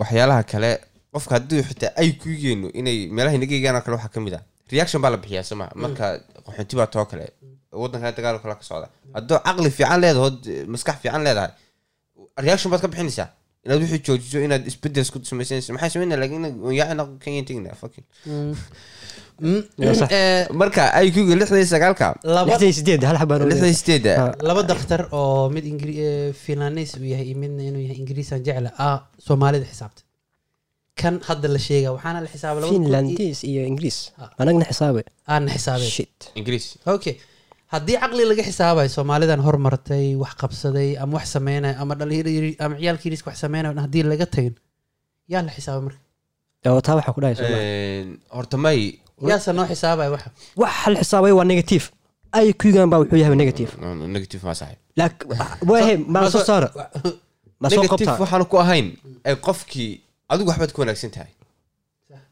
waxyaalaha 0.00 0.42
kale 0.52 0.70
qofka 1.14 1.34
haddii 1.36 1.62
xitaa 1.68 1.92
ay 2.00 2.08
ku 2.20 2.28
yigeeno 2.32 2.68
inay 2.80 2.98
meelaha 3.16 3.34
inaga 3.38 3.54
eegaan 3.56 3.82
kale 3.84 3.94
waxaa 3.98 4.12
ka 4.14 4.20
mid 4.20 4.34
ah. 4.38 4.42
Reaction 4.72 5.00
baa 5.02 5.10
la 5.14 5.16
bixiyaa 5.22 5.42
soma 5.50 5.66
marka 5.82 6.04
qaxoonti 6.46 6.74
baa 6.80 6.86
too 6.94 7.04
kale. 7.10 7.26
Wadankan 7.82 8.12
dagaal 8.16 8.38
kale 8.42 8.54
ka 8.60 8.64
socda. 8.70 8.88
Haddoo 9.16 9.38
caqli 9.46 9.70
fiican 9.78 10.00
leedahood 10.04 10.38
maskax 10.72 10.96
fiican 11.02 11.22
leedahay 11.26 11.50
reaction 12.46 12.70
baad 12.72 12.80
ka 12.84 12.88
bixinaysaa 12.92 13.28
inaad 13.66 13.80
wixii 13.82 14.02
joojiso 14.06 14.38
inaad 14.46 14.62
isbeddel 14.70 15.02
isku 15.06 15.18
samaysanaysa 15.30 15.74
maxay 15.76 15.90
sameynaa 15.94 16.18
laakiin 16.22 16.44
yaacina 16.80 17.04
kenyan 17.24 17.44
tegna 17.48 17.70
fucking. 17.80 18.06
Mm. 18.26 18.54
Mm, 19.46 19.62
eh, 20.16 20.48
marka 20.60 20.82
ay 20.98 21.12
ku 21.14 21.20
lixdan 21.40 21.60
iyo 21.60 21.68
sagaalka 21.74 22.06
laba 22.24 22.48
lixdan 22.56 22.68
iyo 22.68 22.76
sideed 22.80 23.02
hal 23.08 23.16
xabaan 23.20 23.44
lixdan 23.50 23.68
iyo 23.72 23.78
sideeda 23.82 24.12
laba 24.48 24.62
daktar 24.70 25.02
oo 25.18 25.50
mid 25.54 25.64
ingri- 25.72 25.98
eh, 26.08 26.30
finlandis 26.44 26.90
uu 26.96 27.04
yahay 27.12 27.26
iyo 27.30 27.36
midna 27.42 27.62
inuu 27.68 27.82
yahay 27.84 27.98
ingiriisan 28.02 28.40
jecla 28.46 28.70
ah 28.86 28.98
soomaalida 29.26 29.66
xisaabta. 29.72 30.00
Kan 31.00 31.14
hadda 31.28 31.46
la 31.54 31.60
sheega 31.66 31.88
waxaana 31.96 32.18
la 32.24 32.30
iyo- 32.32 32.72
finlandis 32.72 33.38
iyo 33.50 33.62
ingiriis 33.70 33.98
anagna 34.40 34.64
xisaabe. 34.70 35.02
Aana 35.32 35.48
xisaabeen 35.56 35.92
shit. 35.96 36.16
Ingiriis 36.40 36.66
okay 36.96 37.14
haddii 37.72 37.96
caqli 38.02 38.24
laga 38.30 38.42
xisaabayo 38.48 38.88
soomaalidan 38.96 39.40
hormartay 39.46 40.06
wax 40.22 40.32
qabsaday 40.40 40.90
ama 41.02 41.12
wax 41.18 41.26
sameynaya 41.36 41.74
ama 41.82 41.92
dhalinyaro 41.98 42.30
yari- 42.36 42.56
ama 42.64 42.74
ciyaalkii 42.80 43.10
risk 43.12 43.26
wax 43.28 43.36
sameynayo 43.44 43.80
haddii 43.84 44.02
laga 44.12 44.26
tagin 44.34 44.54
yaa 45.32 45.42
la 45.46 45.50
xisaabay 45.56 45.82
marka. 45.86 46.00
Taa 46.86 46.94
waxaa 46.98 47.12
ku 47.14 47.20
dhahay 47.22 47.36
soo 47.38 47.46
Een, 47.46 48.08
horta 48.36 48.56
may 48.64 48.80
yaase 49.30 49.50
noo 49.58 49.66
xisaabaya 49.70 50.10
waxa. 50.14 50.28
Wax 50.60 50.72
hal 50.82 50.94
xisaabay 51.00 51.32
waa 51.38 51.44
negative. 51.52 51.84
Ay 52.38 52.52
kugan 52.60 52.90
baa 52.92 52.98
wuxuu 53.02 53.18
yahay 53.22 53.36
negative. 53.42 53.70
Negative 54.16 54.42
ma 54.48 54.54
saaxib 54.60 54.78
laakiin 54.98 56.00
ma 56.12 56.30
soo 56.34 56.44
saara 56.50 56.68
ma 57.60 57.68
soo 57.70 57.82
qabtaa. 57.92 58.16
waxaan 58.22 58.44
ku 58.50 58.56
ahayn 58.64 58.86
ay 59.28 59.34
qofkii 59.46 59.92
adigu 60.32 60.48
waxbaad 60.50 60.72
ku 60.74 60.80
wanaagsan 60.82 61.10
tahay. 61.16 61.32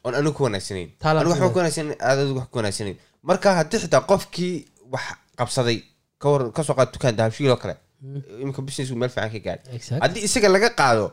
Oon 0.05 0.15
anigu 0.19 0.33
ku 0.37 0.43
wanaagsanayn 0.47 0.89
anigu 1.19 1.31
waxba 1.33 1.49
ku 1.55 1.59
wanaagsan. 1.61 1.87
aad 2.07 2.19
adigu 2.23 2.39
wax 2.41 2.49
ku 2.53 2.57
wanaagsanayn 2.59 2.97
marka 3.29 3.49
haddii 3.59 3.79
xitaa 3.83 4.01
qofkii 4.11 4.55
wax 4.95 5.05
qabsaday 5.39 5.79
ka 6.23 6.27
war 6.33 6.43
ka 6.57 6.63
soo 6.67 6.75
qaad 6.79 6.89
dukaan 6.95 7.17
dahabshiil 7.19 7.51
oo 7.55 7.61
kale. 7.63 7.75
Iminka 8.43 8.61
businessku 8.67 8.97
meel 9.01 9.11
fiican 9.15 9.31
ka 9.35 9.39
gaadhay 9.47 10.01
haddii 10.05 10.23
isaga 10.29 10.49
laga 10.55 10.69
qaado 10.81 11.07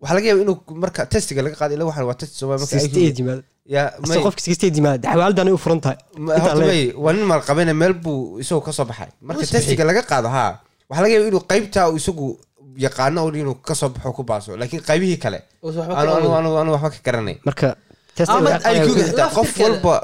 waxaa 0.00 0.16
laga 0.18 0.26
yaaba 0.30 0.42
inuu 0.44 0.56
marka 0.82 1.00
testiga 1.12 1.40
laga 1.46 1.56
qaado 1.60 1.72
ila 1.76 1.84
waxaan 1.90 2.06
waa 2.10 2.18
test 2.20 2.32
soomaali 2.40 2.60
marka 2.62 2.76
sixty 2.80 3.00
eight 3.06 3.18
yimaado 3.20 3.42
ya 3.74 3.82
ase 4.02 4.18
qofka 4.26 4.42
sixty 4.46 4.64
eight 4.66 4.76
yimaado 4.78 5.04
xawaaldan 5.12 5.48
ay 5.50 5.54
u 5.56 5.60
furan 5.64 5.80
tahay. 5.84 5.98
Ma- 6.24 6.34
Intaa 6.36 6.52
horta 6.54 6.60
leeg. 6.60 6.68
may 6.72 6.82
waa 7.04 7.12
nin 7.16 7.24
maalqabene 7.30 7.72
meel 7.82 7.94
buu 8.04 8.38
isagoo 8.42 8.64
ka 8.68 8.72
soo 8.76 8.86
baxay. 8.90 9.10
Marka 9.28 9.44
testiga 9.54 9.84
laga 9.90 10.02
qaado 10.10 10.28
haa 10.36 10.52
waxaa 10.88 11.02
laga 11.04 11.14
yaaba 11.14 11.28
inuu 11.32 11.44
qaybtaa 11.52 11.86
uu 11.92 11.96
isagu 12.00 12.26
yaqaano 12.84 13.20
inuu 13.42 13.54
ka 13.68 13.74
soo 13.80 13.88
baxo 13.94 14.12
ku 14.16 14.22
baaso. 14.30 14.50
Laakiin 14.60 14.82
qaybihii 14.88 15.18
kale 15.24 15.38
anu 16.00 16.70
waxba 16.74 16.88
ka 16.94 16.98
garanay. 17.06 17.36
Marka 17.48 17.68
Ama 18.28 19.30
qof 19.36 19.50
walba 19.64 19.94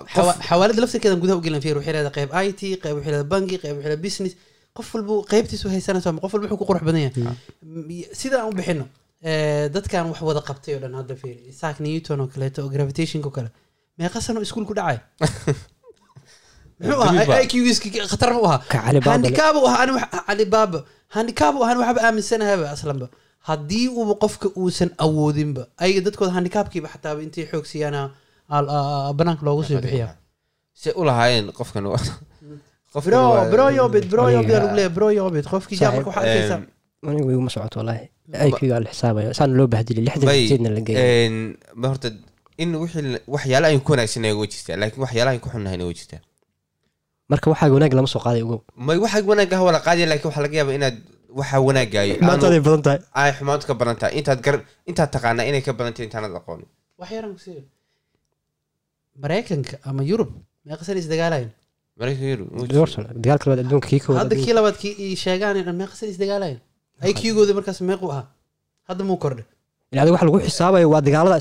xawaalada 0.49 0.81
laftirkeedan 0.85 1.21
gudaha 1.23 1.37
ugelan 1.41 1.61
fiir 1.65 1.77
waxay 1.79 1.93
leedahay 1.97 2.15
qayb 2.19 2.31
i 2.47 2.53
t 2.59 2.61
qayb 2.83 2.95
waxay 2.99 3.13
leedahay 3.13 3.29
bangi 3.35 3.57
qayb 3.63 3.75
waxay 3.77 3.91
leedahay 3.91 4.03
business. 4.07 4.33
Qof 4.77 4.89
walba 4.95 5.15
qaybtiisu 5.33 5.67
haysanaysa 5.75 6.09
qof 6.25 6.33
walba 6.35 6.47
wuxuu 6.49 6.59
ku 6.61 6.67
qurux 6.71 6.83
badan 6.89 7.03
yahay. 7.07 7.25
Sida 8.21 8.37
aan 8.43 8.49
u 8.51 8.55
bixino 8.59 8.85
eh, 9.29 9.67
dadkan 9.75 10.05
wax 10.13 10.21
wada 10.29 10.41
qabtay 10.49 10.73
oo 10.77 10.81
dhan 10.85 10.95
hadda 11.01 11.15
fiir 11.21 11.37
isaac 11.53 11.77
newton 11.85 12.19
oo 12.23 12.29
kaleeto 12.33 12.59
oo 12.65 12.69
gravitationka 12.75 13.29
oo 13.29 13.35
kale. 13.39 13.51
Meeqa 13.99 14.21
sano 14.21 14.41
iskuul 14.47 14.67
ku 14.69 14.75
dhacay. 14.79 14.99
Muxuu 16.81 17.03
ahaa? 17.03 17.41
iqgiiski 17.47 17.89
khatar 18.13 18.31
ma 18.35 18.41
u 18.45 18.47
ahaa. 18.49 18.61
Ka 18.73 18.79
Cali 18.85 19.01
Baaba 19.01 19.17
le. 19.17 19.29
handikaab 19.29 19.55
u 19.57 19.65
ahaa 19.69 19.81
ani 19.85 19.93
wax- 19.97 20.13
cali 20.29 20.45
baaba 20.55 20.79
handikaab 21.17 21.55
u 21.59 21.63
ahaan 21.65 21.79
waxba 21.83 22.01
aaminsanahaba 22.07 22.67
aslanba 22.75 23.07
haddii 23.49 23.89
uuba 23.99 24.15
qofka 24.23 24.49
uusan 24.61 24.91
awoodinba 25.05 25.63
ayaga 25.83 26.01
dadkooda 26.07 26.33
handikaabkiiba 26.37 26.89
xataaba 26.95 27.21
intay 27.27 27.45
xoog 27.51 27.67
siiyaan 27.73 28.11
banaanka 29.19 29.43
loogu 29.47 29.63
soo 29.65 29.81
bixiya. 29.85 30.09
Se 30.81 30.89
u 31.01 31.03
lahaayeen 31.09 31.47
qofkan 31.59 31.85
waa- 31.93 32.05
Aniga- 37.07 37.33
iguma 37.35 37.51
socoto 37.55 37.77
wallaahi. 37.81 38.05
Ay 38.43 38.51
kuga 38.59 38.81
la 38.85 38.89
xisaabayo 38.93 39.31
saan 39.39 39.51
loo 39.59 39.67
bahdilay 39.73 40.05
lixdan 40.07 40.27
sideedna 40.49 40.71
la 41.83 41.87
horta 41.91 42.09
in 42.63 42.71
wixii 42.83 43.19
waxyaala 43.35 43.67
aynu 43.71 43.81
ku 43.87 43.91
wanaagsanay 43.93 44.33
way 44.39 44.49
jirtaa 44.53 44.77
laakiin 44.81 45.03
waxyaala 45.05 45.31
aynu 45.33 45.43
ku 45.45 45.49
xunnahayna 45.55 45.85
way 45.89 45.95
jirtaa. 45.99 46.21
Marka 47.31 47.47
waxaa 47.53 47.71
wanaag 47.77 47.93
lama 47.99 48.09
soo 48.15 48.23
qaaday 48.27 48.43
ugo 48.47 48.57
may 48.87 48.99
waxa 49.05 49.19
wanaagga 49.31 49.57
wala 49.69 49.79
qaadiya 49.87 50.07
laakiin 50.11 50.29
waxaa 50.31 50.45
laga 50.47 50.57
yaaba 50.61 50.73
inaad 50.79 50.97
waxa 51.39 51.57
wanaagaayo 51.69 52.15
badan 52.67 52.83
tahay 52.87 53.01
ay 53.23 53.31
xumaantu 53.39 53.65
ka 53.71 53.75
badan 53.81 53.97
tahay 54.01 54.13
intaad 54.19 54.41
gar 54.47 54.57
intaad 54.91 55.11
taqaanaa 55.15 55.49
inay 55.51 55.63
ka 55.67 55.73
badan 55.79 55.93
tahay 55.97 56.07
intaanad 56.09 56.33
aqoonin 56.41 56.69
wax 57.01 57.09
yaran 57.17 57.33
ku 57.37 57.41
maraykanka 59.25 59.75
ama 59.89 60.03
yurub 60.11 60.31
meeqa 60.69 60.83
sana 60.89 60.99
isdagaalayan 61.05 61.51
maraykanka 62.01 62.29
yurub 62.33 62.49
wuu 62.57 62.67
dhowr 62.73 62.89
jiraa. 62.91 63.05
sano 63.09 63.21
dagaalka 63.25 63.45
labaad 63.51 63.61
adduunka 63.65 63.89
kii 63.93 64.01
koowaad 64.05 64.23
hadda 64.23 64.37
kii 64.45 64.55
labaad 64.59 64.77
kii 64.83 64.93
i 65.05 65.17
sheegaan 65.25 65.57
dhan 65.67 65.77
meeqa 65.83 65.95
sana 66.01 66.11
isdagaalayan 66.15 66.59
ay 67.05 67.13
kiigooda 67.21 67.53
markaas 67.59 67.81
meequ 67.91 68.05
ahaa. 68.13 68.25
Hadda 68.89 69.03
muu 69.09 69.19
kordhay 69.25 69.47
adiga 70.01 70.13
waxa 70.15 70.27
lagu 70.29 70.39
xisaabayo 70.47 70.87
waa 70.95 71.03
dagaalada 71.07 71.37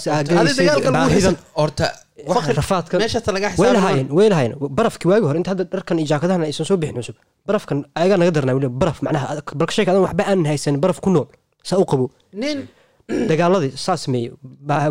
is 1.20 1.28
horta 1.60 1.86
waxa 2.29 2.41
faqri 2.41 2.55
rafaadka 2.62 2.94
meeshaas 3.01 3.27
laga 3.36 3.48
way 3.48 3.53
xisaabin 3.55 3.75
lahaayeen 3.77 4.08
way 4.17 4.27
lahaayeen. 4.34 4.53
Barafkii 4.77 5.08
waagi 5.12 5.25
hore 5.29 5.38
inta 5.41 5.51
hadda 5.53 5.63
dharkan 5.74 5.96
iyo 6.00 6.08
jaakadahan 6.12 6.41
aysan 6.50 6.65
soo 6.70 6.77
bixin 6.82 6.96
cusub 7.00 7.17
barafkan 7.48 7.77
ayagaa 8.00 8.17
naga 8.22 8.32
darnaa 8.38 8.55
weliba 8.58 8.75
baraf 8.82 8.98
macnaha 9.05 9.25
balka 9.60 9.74
sheeka 9.75 9.89
adan 9.91 10.03
waxba 10.08 10.24
aan 10.32 10.41
haysan 10.51 10.74
baraf 10.84 11.00
ku 11.05 11.10
nool 11.15 11.27
saa 11.70 11.77
u 11.84 11.86
qabo 11.91 12.05
nin 12.44 12.58
dagaaladii 13.29 13.74
saa 13.86 13.98
sameeyey. 14.03 14.32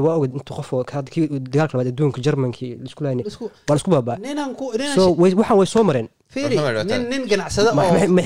Waa 0.06 0.14
oged 0.18 0.32
intu 0.38 0.52
qof 0.58 0.70
dagaalka 1.50 1.74
labaad 1.74 1.88
adduunka 1.92 2.18
laayay 2.22 2.82
isku 2.88 3.02
waa 3.04 3.74
la 3.74 3.76
isku 3.80 3.90
baabaa. 3.94 4.16
Waxaan 5.22 5.56
way 5.60 5.66
soo 5.74 5.84
mareen. 5.88 6.08
Nin 7.12 7.22
ganacsada 7.30 7.70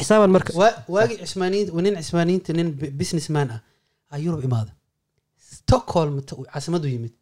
xisaaban 0.00 0.30
marka 0.36 0.50
waa 0.60 0.72
waagi 0.94 1.14
cismaaniyiinta 1.24 1.80
nin 1.86 1.94
cismaaniyiinta 2.02 2.52
nin 2.58 2.68
bu- 2.78 2.92
businessman 3.00 3.48
ah. 3.54 3.60
Aa 4.12 4.18
yurub 4.24 4.40
imaada 4.48 4.72
stockholm 5.56 6.20
caasimadu 6.52 6.88
yimid 6.94 7.12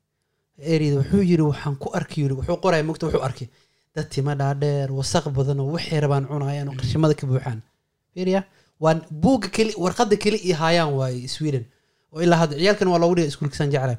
ereyda 0.58 0.96
wuxuu 1.00 1.22
yiri 1.30 1.42
waxaan 1.50 1.76
ku 1.82 1.88
arkay 1.98 2.22
yiri 2.24 2.34
wuxuu 2.38 2.56
qoraya 2.64 2.82
mogta 2.84 3.06
wuxuu 3.06 3.22
arkay. 3.28 3.48
Dad 3.94 4.08
tima 4.10 4.34
dhaadheer 4.34 4.88
wasaq 4.98 5.24
badan 5.36 5.60
oo 5.60 5.72
waxay 5.76 6.00
rabaan 6.00 6.24
cunayaan 6.30 6.68
oo 6.68 6.74
qashimada 6.80 7.14
ka 7.14 7.26
buuxaan. 7.26 7.60
Fiiriya 8.14 8.44
waa 8.80 8.94
buugga 9.22 9.48
keli 9.56 9.72
warqadda 9.84 10.16
keli 10.24 10.36
iyo 10.46 10.56
haayaan 10.62 10.92
waaye 10.98 11.28
sweden. 11.28 11.64
Oo 12.12 12.20
ilaa 12.24 12.36
hadda 12.42 12.54
ciyaalkan 12.60 12.88
waa 12.92 12.98
loogu 13.02 13.14
dhigay 13.16 13.28
iskuulkisaan 13.32 13.70
jeclahay. 13.72 13.96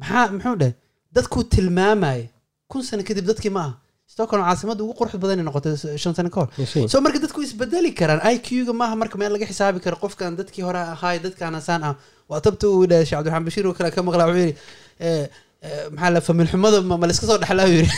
Maxaa 0.00 0.28
muxuu 0.34 0.56
dhahay 0.60 0.74
dadkuu 1.14 1.42
tilmaamaya 1.52 2.26
kun 2.70 2.82
sano 2.82 3.02
kadib 3.02 3.26
dadkii 3.30 3.50
ma 3.56 3.60
aha. 3.66 3.74
Stockholm 4.12 4.42
caasimada 4.44 4.82
ugu 4.84 4.94
qurux 4.98 5.16
badan 5.22 5.38
ay 5.40 5.44
noqotay 5.48 5.74
shan 6.02 6.14
sano 6.14 6.30
ka 6.30 6.40
hor. 6.40 6.48
Yes, 6.58 6.92
so 6.92 7.00
marka 7.00 7.18
dadku 7.24 7.40
isbedeli 7.42 7.90
karaan 8.00 8.20
iq-ga 8.34 8.72
maaha 8.80 8.94
marka 9.02 9.16
meel 9.18 9.32
laga 9.34 9.46
xisaabi 9.50 9.80
karo 9.84 9.96
qofkan 10.04 10.36
dadkii 10.40 10.62
hore 10.68 10.78
ahaay 10.94 11.18
dadkaan 11.26 11.54
asaan 11.60 11.82
ah. 11.88 11.94
Waa 12.28 12.40
tabta 12.44 12.66
uu 12.68 12.86
dhahay 12.90 13.04
sheekh 13.08 13.18
cabdiraxmaan 13.18 13.44
bashiir 13.48 13.66
oo 13.66 13.74
kale 13.78 13.90
ka 13.90 14.02
maqlaa 14.08 14.26
wuxuu 14.30 14.44
yidhi 14.44 14.56
eh, 15.00 15.26
maxaa 15.62 16.10
la 16.10 16.20
familxumada 16.20 16.82
ma 16.82 16.96
ma 16.98 17.06
layska 17.06 17.26
soo 17.26 17.38
dhexlaa 17.38 17.68
yiri. 17.70 17.88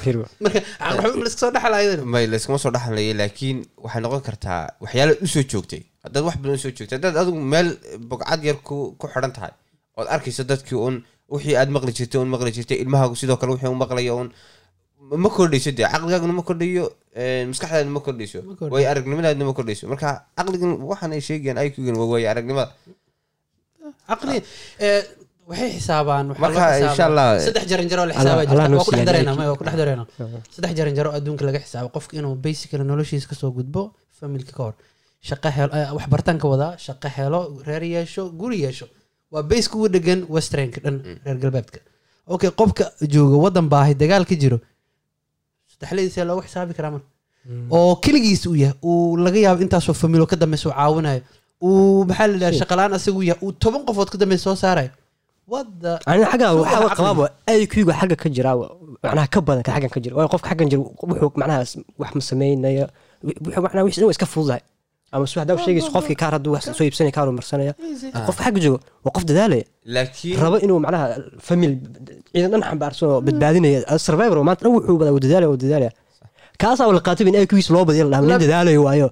Marka 0.44 0.60
caqlixumo 0.80 1.18
ma 1.20 1.24
layska 1.26 1.40
soo 1.44 1.52
dhexlaa 1.52 2.04
may 2.12 2.24
layskama 2.32 2.58
soo 2.58 2.72
dhexlaya 2.76 3.12
laakiin 3.20 3.58
waxay 3.84 4.00
noqon 4.04 4.22
kartaa 4.28 4.60
waxyaala 4.80 5.12
u 5.24 5.26
soo 5.34 5.44
joogtay. 5.52 5.82
Haddaad 6.04 6.24
wax 6.24 6.36
badan 6.40 6.56
u 6.56 6.62
soo 6.64 6.72
joogtay 6.76 6.96
haddaad 6.98 7.16
adigu 7.22 7.40
meel 7.52 7.68
bogcad 8.10 8.40
yar 8.48 8.58
ku 8.68 8.96
ku 8.98 9.04
xidhan 9.12 9.32
tahay 9.36 9.52
ood 9.98 10.08
arkayso 10.14 10.44
dadkii 10.52 10.80
un 10.86 10.96
wixii 11.34 11.56
aad 11.60 11.68
maqli 11.76 11.92
jirtay 11.98 12.20
un 12.24 12.30
maqli 12.34 12.50
jirtay 12.56 12.78
ilmahaagu 12.84 13.14
sidoo 13.20 13.36
kale 13.40 13.52
wixii 13.54 13.68
un 13.74 13.80
maqlayo 13.84 14.16
un 14.22 14.28
ma 15.24 15.28
kordhayso 15.36 15.70
dee 15.76 15.88
caqligaaguna 15.92 16.32
ma 16.32 16.42
kordhayo 16.48 16.84
eh, 17.20 17.44
maskaxdaadna 17.50 17.92
ma 17.96 18.00
kordhayso. 18.00 18.40
Way 18.72 18.86
aragnimadaadna 18.92 19.44
ma 19.44 19.52
kordhayso. 19.58 19.84
Marka 19.92 20.24
caqligan 20.36 20.72
waxaan 20.90 21.12
ay 21.12 21.20
sheegayaan 21.28 21.66
iqgan 21.68 21.96
waa 22.00 22.08
way 22.12 22.24
aragnimada. 22.32 22.72
Caqli 24.08 24.42
eh, 24.78 25.02
waxay 25.50 25.70
xisaabaan 25.76 26.26
waxaa 26.30 26.40
loo 26.40 26.44
Marka, 26.44 26.60
xisaabaa- 26.60 26.90
insha 26.90 27.04
Allah- 27.10 27.40
saddex 27.46 27.64
jaran 27.70 27.86
jaro 27.90 28.02
la 28.02 28.12
Allah- 28.12 28.18
xisaaba 28.18 28.40
Allah 28.40 28.50
jirta 28.50 28.68
noo 28.72 28.78
waa 28.80 28.84
ku 28.86 28.90
dhex 28.90 28.96
siyaadiyo 28.96 29.08
dareena 29.10 29.32
IQ. 29.32 29.38
maya, 29.38 29.48
waa 29.52 29.58
ku 29.60 29.64
dhex 29.66 29.76
dareena 29.80 30.04
saddex 30.54 30.72
jaran 30.78 30.94
jaro 30.98 31.10
adduunka 31.16 31.42
laga 31.48 31.58
xisaabo 31.64 31.88
qofka 31.96 32.12
inuu 32.20 32.34
basically 32.46 32.84
noloshiisa 32.90 33.26
ka 33.30 33.34
soo 33.40 33.50
gudbo 33.58 33.82
familka 34.18 34.52
ka 34.56 34.62
hor. 34.66 34.74
Shaqo 35.28 35.48
helo 35.56 35.70
eh, 35.78 35.88
wax 35.96 36.06
bartaan 36.12 36.38
ka 36.42 36.46
wadaa 36.52 36.72
shaqo 36.86 37.08
helo 37.16 37.40
reer 37.66 37.82
yeesho 37.94 38.22
guri 38.40 38.56
yeesho. 38.64 38.86
Waa 39.32 39.42
base 39.50 39.66
kugu 39.72 39.86
dhegan 39.94 40.20
westernka 40.34 40.78
dhan 40.84 40.96
reer 41.24 41.36
galbeedka. 41.42 41.78
Okay 42.34 42.50
qofka 42.60 42.84
jooga 43.14 43.36
wadan 43.44 43.66
baahay 43.72 43.94
dagaal 44.02 44.24
ka 44.30 44.34
jiro 44.42 44.58
saddexladiisa 45.72 46.24
loogu 46.28 46.42
xisaabi 46.46 46.72
karaa 46.78 46.92
marka 46.94 47.08
oo 47.76 47.92
keligiis 48.04 48.42
uu 48.50 48.56
yahay 48.62 48.76
uu 48.90 49.16
laga 49.24 49.38
yaabo 49.44 49.60
intaasoo 49.66 49.94
familo 50.02 50.24
ka 50.30 50.36
dambeysa 50.42 50.66
uu 50.68 50.74
caawinayo 50.78 51.20
uu 51.66 52.04
maxaa 52.08 52.26
la 52.32 52.36
dhaha 52.42 52.52
shaqalaan 52.60 52.92
asagu 52.98 53.20
yahay 53.30 53.40
uu 53.46 53.52
toban 53.62 53.82
qofood 53.88 54.08
ka 54.12 54.18
dambeysa 54.22 54.44
soo 54.48 54.56
saarayo 54.64 54.90
aniga 56.10 56.26
xagga 56.32 56.46
waxaa 56.60 56.94
qabaaba 56.98 57.24
iq-ga 57.64 57.92
xagga 58.00 58.16
ka 58.22 58.28
jira 58.36 58.50
macnaha 59.04 59.26
ka 59.34 59.40
badan 59.46 59.62
ka 59.66 59.72
xaggan 59.74 59.90
ka 59.94 60.00
jira 60.04 60.14
waayo 60.16 60.28
qofka 60.34 60.48
xaggan 60.50 60.68
jira 60.70 60.80
wuxuu 61.10 61.30
macnaha 61.40 61.60
wax 62.00 62.10
ma 62.18 62.22
sameynaya 62.30 62.84
wuxuu 63.24 63.62
macnaha 63.64 63.84
wixii 63.86 64.04
waa 64.08 64.14
iska 64.16 64.26
fududahay. 64.34 64.62
Ama 65.12 65.26
su 65.26 65.40
haddaa 65.40 65.58
sheegayso 65.64 65.90
qofkii 65.96 66.16
kaar 66.22 66.32
hadduu 66.36 66.52
wax 66.54 66.62
soo 66.76 66.84
iibsanaya 66.86 67.12
kaar 67.16 67.26
marsanaya 67.38 67.72
qofka 68.26 68.42
xagga 68.46 68.60
jooga 68.64 68.78
waa 69.04 69.12
qof 69.16 69.24
dadaalaya. 69.30 69.64
Laakiin 69.94 70.36
rabo 70.42 70.56
inuu 70.64 70.78
macnaha 70.84 71.06
famil 71.48 71.72
ciidan 72.32 72.50
dhan 72.52 72.62
xambaarsan 72.70 73.06
oo 73.10 73.20
badbaadinaya 73.26 73.98
survivor 74.06 74.36
oo 74.38 74.44
maanta 74.48 74.62
dhan 74.64 74.72
wuxuu 74.78 74.96
badaa 75.00 75.12
wuu 75.14 75.22
dadaalaya 75.24 75.48
wuu 75.52 75.60
dadaalaya 75.64 75.92
kaasaa 76.62 76.86
wala 76.90 77.00
qaatay 77.06 77.26
in 77.30 77.36
iq-giisa 77.44 77.70
loo 77.76 77.84
badiya 77.88 78.04
la 78.12 78.18
nin 78.20 78.38
dadaalayo 78.44 78.80
waayo. 78.86 79.08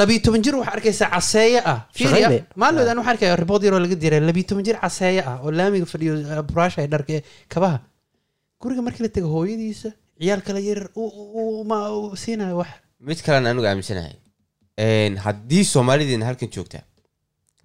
Labiyo 0.00 0.20
toban 0.24 0.42
jir 0.44 0.54
waxaa 0.60 0.74
arkaysaa 0.76 1.08
caseeye 1.14 1.60
ah. 1.72 1.78
Fiiriya 1.96 2.28
maalmood 2.62 2.88
aan 2.90 2.98
waxaa 3.00 3.12
arkaya 3.14 3.36
ribood 3.42 3.62
yaroo 3.66 3.80
laga 3.84 3.96
diray. 4.02 4.20
Labiyo 4.28 4.46
toban 4.50 4.64
jir 4.68 4.76
caseeye 4.84 5.22
ah 5.30 5.36
oo 5.44 5.50
laamiga 5.58 5.86
fadhiyo 5.92 6.12
eh, 6.32 6.42
buraasha 6.48 6.78
ay 6.82 6.88
dharka 6.94 7.12
ee 7.18 7.22
kabaha. 7.52 7.78
Guriga 8.60 8.82
markii 8.86 9.02
la 9.06 9.10
tago 9.16 9.28
hooyadiisa 9.34 9.90
ciyaal 10.20 10.42
kale 10.46 10.60
yar 10.68 10.80
uu- 11.00 11.14
uu 11.40 11.64
ma 11.70 11.76
uu 11.96 12.16
siinayo 12.22 12.56
wax. 12.60 12.70
Mid 13.08 13.18
kalena 13.26 13.50
anigu 13.50 13.66
aaminsanahay. 13.70 14.14
Haddii 15.24 15.64
soomaalideena 15.72 16.26
halkan 16.28 16.48
joogta 16.56 16.80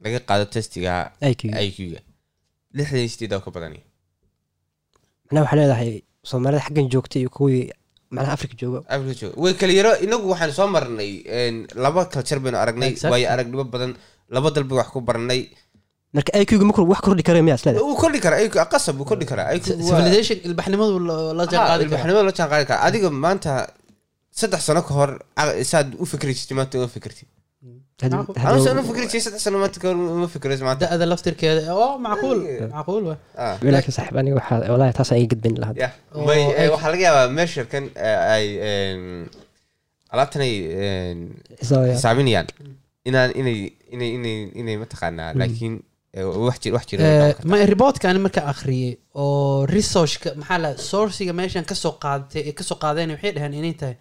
laga 0.03 0.19
qaado 0.29 0.45
testiga 0.55 0.93
iq-ga 1.31 1.59
iq-ga 1.67 1.99
lixdan 2.77 2.99
iyo 3.03 3.09
sideed 3.13 3.33
oo 3.35 3.39
ka 3.45 3.51
badanaya 3.55 3.83
macnaha 5.25 5.43
waxaa 5.45 5.57
leedahay 5.59 5.91
soomaalida 6.29 6.61
xaggan 6.65 6.87
joogtay 6.93 7.21
iyo 7.23 7.29
kuwii 7.37 7.63
macnaha 8.15 8.33
afrika 8.37 8.55
jooga. 8.61 8.79
Afrika 8.95 9.13
jooga. 9.21 9.35
way 9.43 9.53
kala 9.59 9.73
yaro 9.79 9.91
inagu 10.05 10.25
waxaan 10.33 10.51
soo 10.59 10.67
marnay 10.75 11.11
laba 11.85 12.01
culture 12.13 12.39
baynu 12.43 12.57
aragnay 12.63 12.91
waayo 13.11 13.27
aragnimo 13.33 13.63
badan 13.73 13.91
laba 14.35 14.47
dalba 14.55 14.73
wax 14.79 14.87
ku 14.93 14.99
baranay 15.09 15.41
marka 16.15 16.31
iq-ga 16.41 16.65
makor 16.69 16.83
wax 16.91 16.99
kordhi 17.05 17.23
kara 17.27 17.39
miyaa 17.45 17.57
isleedahay 17.59 17.85
wuu 17.87 17.97
kordhi 18.03 18.19
karaa 18.25 18.39
IQ 18.45 18.53
qasab 18.73 18.95
wuu 18.99 19.07
kordhi 19.11 19.25
karaa 19.31 19.47
civilization 19.67 20.37
ilbaxnimadu 20.47 20.95
la- 21.09 21.33
la 21.39 21.43
jaan 21.51 21.61
Ha, 21.61 21.67
qaadi 21.71 21.83
kara 21.83 21.87
ilbaxnimada 21.89 22.23
la 22.29 22.33
jaan 22.39 22.49
qaadi 22.53 22.65
karaa 22.69 22.83
adiga 22.87 23.09
maanta 23.25 23.51
saddex 24.39 24.61
sano 24.67 24.81
ka 24.87 24.93
hor 24.99 25.11
saad 25.71 25.87
u 25.99 26.05
fikri 26.11 26.31
jirtay 26.37 26.55
maanta 26.59 26.75
uma 26.81 26.87
fikirtid 26.95 27.27
Haddii- 28.01 28.17
Macquul. 28.19 28.35
haddii- 28.35 28.51
anuse 28.51 28.69
uma 28.75 28.83
fikri 28.89 29.03
jirtay 29.11 29.21
saddex 29.25 29.41
sano 29.45 29.57
maanta 29.63 29.77
ka 29.81 29.85
hor 29.89 29.97
uma 30.19 30.27
fikirayso 30.35 30.63
maanta 30.67 30.85
da-da 30.91 31.05
laftirkeeda 31.11 31.61
oo 31.83 31.91
macquul 32.07 32.39
macquul 32.75 33.03
wa 33.09 33.15
Ah. 33.43 33.55
laakiin 33.75 33.95
saaxiib 33.97 34.17
aniga 34.21 34.35
waxaa 34.39 34.59
laga 36.93 37.03
yaabaa 37.07 37.27
meesharkan 37.37 37.83
ay 38.35 38.45
een, 38.69 39.01
alaabtan 40.13 40.41
ay 40.47 40.53
een, 40.87 41.19
Xisaabaya. 41.61 41.93
xisaabinayaan 41.97 42.47
inaan 43.09 43.29
inay 43.39 43.57
inay 43.95 44.09
inay 44.17 44.37
inay 44.61 44.75
mataqaanaa 44.83 45.29
laakiin 45.39 45.73
wax 46.47 46.57
jir 46.63 46.71
wax 46.75 46.85
jira 46.89 47.03
ma 47.51 47.55
reportkani 47.73 48.19
marka 48.25 48.41
akhriyey 48.53 48.91
oo 49.21 49.65
researchka 49.75 50.29
maxaa 50.41 50.59
la 50.63 50.69
sourciga 50.89 51.33
meeshan 51.39 51.65
ka 51.69 51.75
soo 51.83 51.93
qaadatay 52.03 52.43
ka 52.59 52.63
soo 52.69 52.77
qaadeen 52.83 53.09
waxay 53.15 53.31
dhaheen 53.35 53.53
inay 53.61 53.73
tahay 53.81 53.95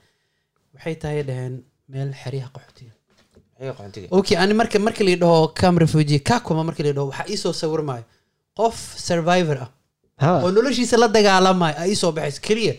waxay 0.74 0.94
tahay 1.02 1.22
dhaheen 1.28 1.54
meel 1.92 2.10
xeryaha 2.22 2.48
qaxootiga. 2.54 2.92
Okay 4.18 4.36
ani 4.42 4.54
marka 4.60 4.78
marka 4.86 5.02
la 5.08 5.14
dhaho 5.22 5.48
cam 5.60 5.74
refugee 5.84 6.18
kakuma 6.28 6.62
marka 6.68 6.82
la 6.86 6.92
dhaho 6.96 7.06
waxaa 7.10 7.26
iisoo 7.32 7.52
sawirmayo 7.60 8.04
qof 8.58 8.76
survivor 9.08 9.58
ah. 9.64 9.70
Oo 10.42 10.50
noloshiisa 10.56 10.96
la 11.02 11.08
dagaalamayo 11.16 11.74
aa 11.80 11.86
iisoo 11.92 12.12
baxayso 12.16 12.40
keliya. 12.46 12.74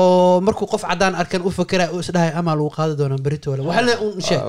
Oo 0.00 0.40
markuu 0.46 0.66
qof 0.72 0.82
cadaan 0.90 1.14
arkan 1.22 1.42
u 1.48 1.50
fakera 1.58 1.84
uu 1.94 2.00
isdhahay 2.04 2.32
amaa 2.38 2.54
lagu 2.58 2.70
qaadi 2.78 2.94
doonaa 3.00 3.20
beritoole 3.26 3.62
waxa 3.68 3.82
le 3.88 3.94
un 4.06 4.20
sheeg 4.28 4.42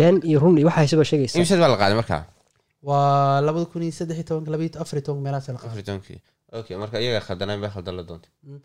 been 0.00 0.16
iyo 0.28 0.38
run 0.42 0.54
iyo 0.58 0.66
waxaa 0.68 0.80
haysaba 0.82 1.04
sheegaysa. 1.10 1.34
imsad 1.40 1.58
baa 1.62 1.68
la 1.72 1.76
qaaday 1.82 1.96
markaa 2.00 2.22
waa 2.88 3.40
labada 3.46 3.66
kun 3.72 3.82
iyo 3.86 3.92
saddex 3.98 4.16
iyo 4.20 4.26
tobanka 4.28 4.50
labaiyo 4.54 4.80
afar 4.82 4.96
iyo 4.98 5.04
tobanka 5.06 5.22
meelahaas 5.24 5.48
la 5.54 5.60
qabay 5.62 6.18
Mm. 8.46 8.58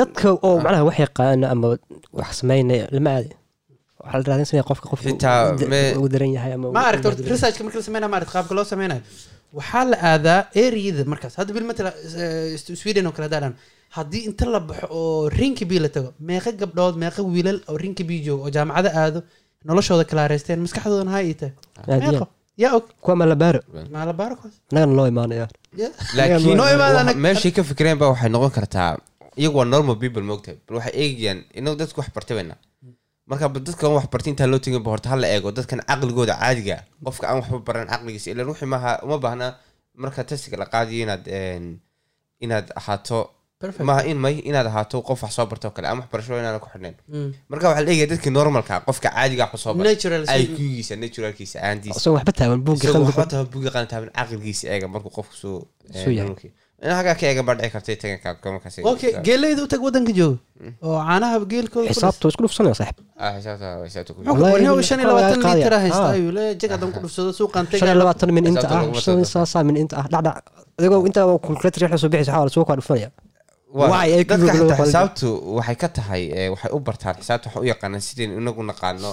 dadka 0.00 0.28
oo 0.48 0.54
macnaha 0.64 0.84
wax 0.88 0.96
yaqaana 1.06 1.46
ama 1.54 1.66
wax 2.20 2.30
sameynaya 2.40 2.84
lama 2.96 3.10
aadi. 3.16 3.30
Waxaa 4.00 4.18
la 4.20 4.26
raadinsanaya 4.30 4.64
qofka 4.70 4.86
ugu 5.98 6.08
daran 6.14 6.30
yahay 6.36 6.52
ama 6.56 6.66
ma 6.76 6.80
aragta 6.88 7.06
horta 7.08 7.22
researchka 7.34 7.62
marka 7.66 7.78
la 7.80 7.84
sameynaya 7.88 8.10
ma 8.12 8.16
aragta 8.18 8.32
qaabka 8.36 8.52
loo 8.58 8.66
sameynayo 8.72 9.02
waxaa 9.58 9.84
la 9.92 9.96
aadaa 10.10 10.40
areada 10.64 11.02
markaas. 11.12 11.34
Hadda 11.40 11.52
bil 11.56 11.66
matala 11.70 11.90
eh, 12.22 12.56
sweden 12.82 13.06
oo 13.08 13.12
kale 13.16 13.26
hadaan 13.28 13.54
haddii 13.96 14.22
inta 14.28 14.44
la 14.54 14.60
baxo 14.68 14.86
oo 14.98 15.28
rinkibi 15.40 15.76
la 15.84 15.88
tago 15.96 16.10
meeqa 16.28 16.50
gabdhood 16.60 16.94
meeqa 17.02 17.20
wiilal 17.34 17.58
oo 17.70 17.76
rinkibi 17.84 18.16
joogo 18.26 18.42
oo 18.46 18.50
jaamacada 18.56 18.90
aado 19.02 19.20
noloshooda 19.68 20.04
kalaareysteen 20.10 20.60
maskaxdoodana 20.64 21.10
ha 21.14 21.20
ii 21.28 21.34
tahay 21.40 21.52
yaa 22.62 22.72
og 22.78 22.84
kuwa 23.02 23.14
ma 23.20 23.24
la 23.30 23.36
baaro 23.42 23.60
maa 23.94 24.04
la 24.08 24.12
baaro 24.20 24.34
kuwaas 24.40 24.56
annagana 24.70 24.94
loo 24.98 25.06
imaanaya 25.12 25.46
Yeah. 25.80 25.92
laakiin 26.16 26.56
Noo 26.56 27.14
meeshay 27.24 27.52
ka 27.56 27.62
fikireen 27.70 27.98
ba 28.00 28.06
waxay 28.12 28.30
noqon 28.34 28.50
kartaa 28.58 28.90
iyagu 29.40 29.56
waa 29.60 29.68
normal 29.74 29.96
people 30.02 30.22
moogtahay 30.30 30.58
bal 30.66 30.76
waxay 30.78 30.94
eegayaan 31.02 31.40
inagu 31.58 31.76
dadku 31.80 32.00
wax 32.00 32.08
bartay 32.16 32.34
bayna 32.38 32.54
marka 33.30 33.46
dadkan 33.66 33.92
wax 33.96 34.06
bartay 34.12 34.30
intaa 34.32 34.48
loo 34.52 34.58
tegin 34.64 34.82
ba 34.86 34.90
horta 34.94 35.08
hala 35.12 35.26
eego 35.34 35.48
dadkan 35.58 35.80
caqligooda 35.88 36.34
caadiga 36.42 36.76
qofka 37.04 37.24
aan 37.28 37.36
waxba 37.40 37.58
baran 37.68 37.86
caqligiisa 37.92 38.28
ilan 38.32 38.48
wixii 38.50 38.70
maaha 38.74 38.90
uma 39.06 39.16
baahna 39.24 39.46
marka 40.02 40.20
testiga 40.30 40.56
la 40.62 40.66
qaadayo 40.72 41.00
inaad 41.06 41.22
inaad 42.44 42.66
ahaato. 42.80 43.20
Maaha 43.60 44.06
in 44.06 44.16
may 44.22 44.38
inaad 44.48 44.66
ahaato 44.70 45.02
qof 45.02 45.22
wax 45.22 45.32
soo 45.34 45.46
barto 45.50 45.66
oo 45.68 45.74
kale 45.74 45.88
ama 45.90 46.00
waxbarasho 46.06 46.38
inaanan 46.38 46.60
ku 46.62 46.68
xidhnayn. 46.70 46.94
Mm. 47.10 47.30
marka 47.50 47.66
waxaa 47.68 47.82
la 47.86 47.90
eegaya 47.90 48.06
dadkii 48.12 48.30
normalka 48.30 48.72
ah, 48.76 48.80
qofka 48.86 49.08
caadiga 49.10 49.42
ah 49.46 49.50
wax 49.52 49.60
soo 49.64 49.74
bartay 49.74 49.94
natural 49.98 50.22
IQ-giisa 50.40 50.94
naturalkiisa 51.02 51.58
isagoo 51.90 52.14
waxba 52.18 52.32
taaban 52.38 52.60
buugga 52.62 52.86
isagoo 52.86 53.02
qalbiga 53.02 53.18
waxba 53.18 53.26
taha 53.32 53.44
buuga 53.52 53.70
qalin 53.74 53.88
taaban 53.92 54.10
caqligiisa 54.18 54.64
eega 54.74 54.86
markuu 54.94 55.10
qofku 55.18 55.34
soo 55.42 55.58
Suu 55.90 56.12
yahay. 56.14 56.30
nololkii. 56.30 56.52
in 56.86 56.90
hagaa 56.98 57.14
ka 57.18 57.24
eegan 57.26 57.44
baa 57.48 57.54
dhici 57.58 57.70
kartay 57.74 57.96
taganka 58.02 58.50
markaas 58.54 58.78
okay 58.92 59.10
geeleyda 59.26 59.60
u 59.66 59.68
tag 59.72 59.82
wadanka 59.82 60.12
jooga. 60.14 60.38
Oo 60.86 60.98
caanaha 61.08 61.36
geelkooda 61.52 61.90
xisaabta 61.90 62.30
isku 62.30 62.42
dhufsanaya 62.46 62.76
saaxib 62.78 63.02
ah 63.18 63.34
shan 64.88 64.98
iyo 65.02 65.10
waa 65.10 65.34
labaatan 65.34 65.74
ah 65.74 65.80
haysta 65.82 66.04
Ah. 66.06 66.14
ayuu 66.14 66.30
leeyahay 66.36 66.54
jag 66.62 66.70
haddaan 66.74 66.90
ku 66.94 66.98
dhufsado 67.02 67.30
suuqaan 67.38 67.66
shan 67.74 67.88
iyo 67.90 67.98
labaatan 68.02 68.30
min 68.36 68.44
inta 68.54 68.66
ah 68.70 68.86
saasaa 69.34 69.62
min 69.68 69.76
inta 69.82 69.94
ah 70.02 70.06
dhacdhac 70.12 70.46
adigoo 70.78 71.02
intaa 71.10 71.26
kulkulator 71.46 71.82
wax 71.90 71.98
soo 72.02 72.10
bixisa 72.12 72.38
waxaa 72.38 72.68
kaa 72.70 72.78
dhufanaya 72.78 73.10
Waa- 73.78 73.90
Why? 73.92 74.06
Ay 74.16 74.24
ku 74.24 74.30
dadka 74.32 74.52
qolada? 74.58 74.76
xisaabtu 74.84 75.28
waxay 75.56 75.76
ka 75.82 75.88
tahay 75.96 76.22
eh, 76.38 76.48
waxay 76.52 76.70
u 76.76 76.78
bartaan 76.88 77.14
xisaabta 77.20 77.46
waxay 77.48 77.62
u 77.64 77.68
yaqaanaan 77.72 78.02
sideen 78.08 78.30
inagu 78.40 78.62
naqaano. 78.70 79.10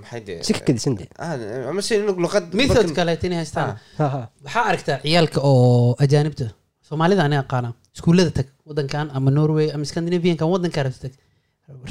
Maxay 0.00 0.20
dee? 0.26 0.38
Si 0.46 0.52
ka 0.56 0.60
kadisan 0.68 0.94
dee. 0.98 1.08
Ah, 1.24 1.34
ama 1.70 1.80
sideen 1.86 2.02
inagu 2.06 2.20
luqad 2.24 2.44
method 2.60 2.88
kaleet 2.98 3.22
inay 3.26 3.38
haystaan. 3.42 3.70
Ha, 3.98 4.06
ha. 4.14 4.20
waxaa 4.44 4.64
aragtaa 4.70 4.98
ciyaalka 5.04 5.38
oo 5.50 5.94
ajaanibta 6.04 6.46
soomaalida 6.88 7.22
ani 7.28 7.36
aqaana 7.44 7.70
iskuullada 7.96 8.30
tag 8.38 8.46
wadankan 8.68 9.06
ama 9.16 9.30
norway 9.38 9.68
ama 9.74 9.84
scandinaviankan 9.90 10.48
wadanka 10.54 10.80
rabta 10.86 11.00
tag. 11.04 11.14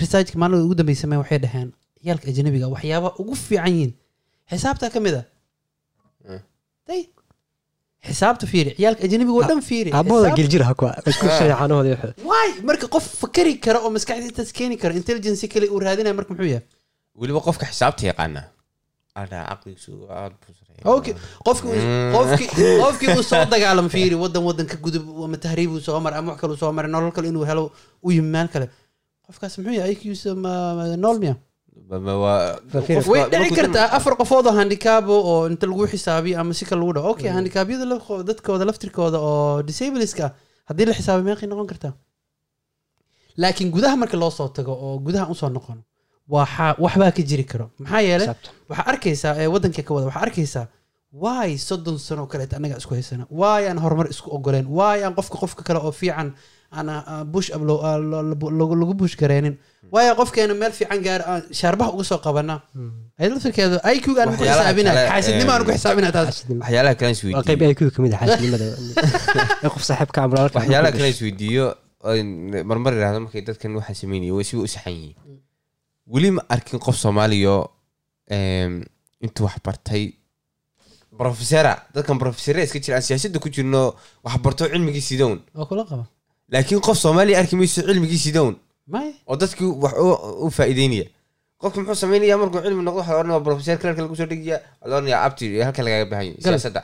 Researchka 0.02 0.36
maalin 0.42 0.60
ugu 0.66 0.76
dambeysa 0.80 1.02
sameen 1.04 1.20
waxay 1.24 1.40
dhaheen 1.46 1.70
ciyaalka 2.02 2.26
ajnabiga 2.32 2.66
waxyaabaha 2.74 3.12
ugu 3.22 3.34
fiican 3.48 3.72
yihiin. 3.76 3.92
Xisaabta 4.52 4.90
ka 4.94 5.00
mid 5.06 5.16
a 5.22 5.24
Mm. 6.30 6.42
day 6.88 7.02
xisaabta 8.08 8.46
fiiri 8.52 8.72
ciyaalka 8.78 9.02
ajnabiga 9.08 9.32
oo 9.38 9.44
dhan 9.50 9.62
fiiri 9.70 9.90
aabahooda 9.94 10.28
Xisaab- 10.30 10.38
geljira 10.40 10.66
ha 10.70 10.74
kuwa 10.80 10.92
isku 11.12 11.26
Ah. 11.28 11.38
shayaxanahooda 11.40 11.90
iyo 11.90 11.98
why 12.30 12.48
marka 12.70 12.86
qof 12.96 13.06
fakari 13.22 13.54
kara 13.66 13.80
oo 13.86 13.90
maskaxda 13.96 14.26
intaas 14.32 14.52
keeni 14.58 14.76
kara 14.82 14.94
intelligence 15.02 15.48
kale 15.54 15.66
uu 15.74 15.80
raadinaya 15.86 16.14
marka 16.20 16.32
muxuu 16.34 16.50
yahay 16.54 16.66
weliba 17.20 17.40
qofka 17.48 17.66
xisaabta 17.72 18.04
yaqaana 18.12 18.42
caqligiisu 19.16 19.92
aad 20.20 20.34
okay 20.96 21.14
qofki 21.48 21.66
uu- 21.68 22.12
qofki 22.16 22.46
qofkii 22.84 23.10
uu 23.18 23.24
soo 23.32 23.44
dagaalam 23.54 23.88
fiiri 23.96 24.16
wadan 24.24 24.44
wadan 24.50 24.66
ka 24.72 24.78
gudub 24.86 25.04
ama 25.26 25.38
tahriib 25.46 25.72
uu 25.76 25.82
soo 25.88 26.00
maray 26.06 26.20
ama 26.20 26.32
wax 26.32 26.40
kale 26.42 26.52
uu 26.54 26.62
soo 26.64 26.72
maray 26.78 26.92
nolol 26.96 27.12
kale 27.18 27.28
inuu 27.32 27.46
helo 27.50 27.64
u 28.06 28.12
yimi 28.16 28.30
meel 28.36 28.48
kale 28.54 28.66
qofkaas 29.28 29.54
muxuu 29.58 29.76
yahay 29.80 29.92
IQ-sa 29.96 30.32
nool 31.04 31.18
miya 31.24 31.36
Way 33.12 33.22
dhici 33.32 33.56
kartaa 33.60 33.88
afar 33.98 34.14
qofood 34.20 34.46
oo 34.50 34.54
handikaabo 34.60 35.16
oo 35.32 35.48
inta 35.52 35.66
lagu 35.68 35.88
xisaabiyo 35.94 36.36
ama 36.42 36.54
si 36.54 36.66
kale 36.66 36.80
lagu 36.82 36.94
dhaho 36.96 37.10
okay 37.14 37.30
handikaabyada 37.38 37.86
lafko- 37.92 38.24
dadkooda 38.30 38.66
laftirkooda 38.70 39.18
oo 39.30 39.64
disableska 39.68 40.26
haddii 40.70 40.86
la 40.90 40.94
xisaabiyo 41.00 41.26
meeqay 41.30 41.48
noqon 41.52 41.68
kartaa 41.72 41.94
laakiin 43.42 43.70
gudaha 43.76 43.96
marka 44.02 44.18
loo 44.18 44.32
soo 44.32 44.48
tago 44.58 44.74
oo 44.86 44.98
gudaha 45.06 45.26
u 45.34 45.36
soo 45.42 45.50
noqono 45.50 45.82
waxbaa 46.84 47.12
ka 47.18 47.22
jiri 47.30 47.44
karo. 47.52 47.66
Maxaa 47.80 48.02
yeelay 48.08 48.28
waxaa 48.70 48.86
arkaysaa 48.92 49.34
ee 49.42 49.48
wadanka 49.54 49.82
ka 49.88 49.92
wada 49.96 50.06
waxaa 50.10 50.22
arkaysaa 50.28 50.66
waay 51.24 51.58
soddon 51.58 51.98
sano 52.00 52.28
kaleet 52.32 52.54
annaga 52.54 52.78
isku 52.82 52.94
haysana? 52.94 53.26
Waay 53.42 53.64
aan 53.70 53.80
horumar 53.84 54.08
isku 54.14 54.30
ogoleen 54.36 54.68
waay 54.78 55.00
aan 55.04 55.16
qofka 55.18 55.38
qofka 55.42 55.62
kale 55.68 55.80
oo 55.80 55.92
fiican 55.92 56.30
aan 56.78 56.88
aan 56.90 57.24
bush 57.34 57.50
up 57.56 57.62
lo- 57.70 57.82
aan 57.90 58.00
lo- 58.12 58.24
lo- 58.60 58.76
lagu 58.82 58.94
bush 59.02 59.16
gareenin 59.22 59.56
waay 59.94 60.06
aan 60.10 60.18
qofkeena 60.20 60.54
meel 60.62 60.72
fiican 60.80 61.00
gaar 61.08 61.22
aan 61.32 61.42
shaarbaha 61.60 61.90
uga 61.96 62.04
soo 62.10 62.20
qabana 62.26 62.56
ayada 63.20 63.34
laftirkeeda 63.36 63.78
iq 63.98 64.06
aan 64.22 64.30
ku 64.38 64.44
Waxyaalaha 64.44 64.70
xisaabina 64.70 64.92
kale, 64.96 65.08
xaasidnimo 65.12 65.52
aan 65.56 65.64
ku 65.66 65.72
em, 65.72 65.78
xisaabina 65.78 66.10
taas 66.16 66.28
xaasidnimo. 66.30 66.62
waxyaalaha 66.64 66.96
kale 67.00 67.12
is 67.16 67.22
waa 67.26 67.44
qayb 67.48 67.60
weydiiyo 67.62 67.74
IQ 67.74 67.82
ka 67.96 68.00
mid 68.04 68.14
ah 68.16 68.20
xaasidnimada 68.22 68.66
ee 69.64 69.70
qof 69.74 69.84
saaxiibka 69.90 70.20
ama 70.24 70.32
walaalka 70.36 70.58
waxyaalaha 70.60 70.92
kale 70.98 71.10
is 71.16 71.22
weydiiyo 71.26 71.66
oon 72.10 72.28
marmar 72.70 72.92
yidhahdo 72.96 73.20
markay 73.26 73.42
dadkan 73.50 73.72
waxaan 73.80 73.98
sameynaya 74.02 74.34
way 74.38 74.46
siba 74.50 74.62
u 74.68 74.70
saxan 74.76 74.94
yihiin 75.00 75.16
weli 76.14 76.30
ma 76.38 76.42
arkin 76.54 76.80
qof 76.86 76.96
soomaaliyo 77.04 77.56
em, 78.36 78.74
intuu 79.26 79.46
wax 79.50 79.58
bartay 79.66 80.04
profesera 81.22 81.74
dadkan 81.96 82.18
profesera 82.24 82.60
iska 82.64 82.80
jira 82.84 82.96
aan 82.98 83.06
siyaasadda 83.08 83.38
ku 83.44 83.50
jirno 83.56 83.82
wax 84.24 84.36
barto 84.46 84.64
cilmigii 84.72 85.02
sidown 85.10 85.38
waa 85.58 85.66
kula 85.70 85.84
qaba 85.90 86.06
laakiin 86.54 86.82
qof 86.88 86.98
soomaaliya 87.04 87.40
arki 87.42 87.56
mayso 87.60 87.82
cilmigii 87.88 88.22
sidown 88.26 88.54
may? 88.94 89.10
Oo 89.30 89.36
dadkii 89.42 89.70
wax 89.84 89.94
u- 90.46 90.52
faa'iideynaya 90.58 91.06
qofka 91.62 91.78
muxuu 91.82 92.00
sameynaya 92.04 92.38
markuu 92.42 92.62
cilmi 92.66 92.84
noqdo 92.88 93.00
waxaa 93.02 93.18
oranaya 93.22 93.40
profeser 93.48 93.78
kalalka 93.82 94.02
lagu 94.06 94.16
soo 94.20 94.28
dhigaya 94.32 94.58
waxaa 94.82 94.96
oranaya 94.98 95.18
abti 95.28 95.44
iyo 95.54 95.64
halka 95.68 95.82
lagaga 95.86 96.06
baahan 96.12 96.26
yahay 96.30 96.42
siyaasadda. 96.44 96.82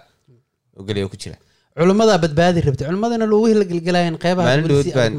Oo 0.77 0.83
gelaya 0.87 1.07
ku 1.13 1.17
jira. 1.23 1.37
Culimmadaa 1.79 2.17
badbaadi 2.23 2.59
rabtay 2.67 2.85
culimmadana 2.87 3.25
loogu 3.31 3.47
hila 3.51 3.65
gelgelayeen 3.71 4.17
qeybaha 4.23 4.45
maalin 4.47 4.67
dhood 4.71 4.89
baan 4.97 5.13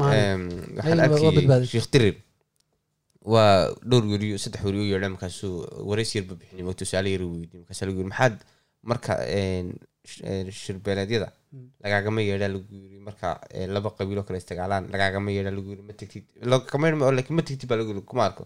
waxaan 0.77 0.99
arkayay 1.05 1.65
sheekh 1.73 1.87
dirir 1.93 2.15
waa 3.33 3.51
dhowr 3.89 4.05
weriyo 4.13 4.37
saddex 4.43 4.61
weriyo 4.67 4.83
yeedha 4.91 5.09
markaasuu 5.13 5.53
wareys 5.89 6.11
yarba 6.17 6.33
bixinay 6.39 6.63
ma 6.67 6.73
tusaale 6.79 7.09
yar 7.13 7.21
weydiin 7.27 7.59
markaasa 7.61 7.83
lagu 7.87 7.97
yiri 7.99 8.09
maxaad 8.13 8.35
marka 8.89 9.13
shirbeeleedyada 10.63 11.27
lagaagama 11.83 12.21
yeedhaa 12.27 12.51
lagu 12.55 12.65
yiri 12.83 12.99
marka 13.07 13.27
laba 13.75 13.89
qabiiloo 13.97 14.23
kale 14.27 14.37
istagaalaan. 14.43 14.83
Lagaagama 14.93 15.29
yeedhaa 15.35 15.55
lagu 15.57 15.69
yiri 15.73 15.83
ma 15.89 15.93
tegtid 15.99 16.25
laakiin 16.51 17.35
ma 17.39 17.41
tegtid 17.49 17.67
baa 17.69 17.77
lagu 17.81 17.89
yiri 17.93 18.01
kuma 18.09 18.23
arko. 18.29 18.43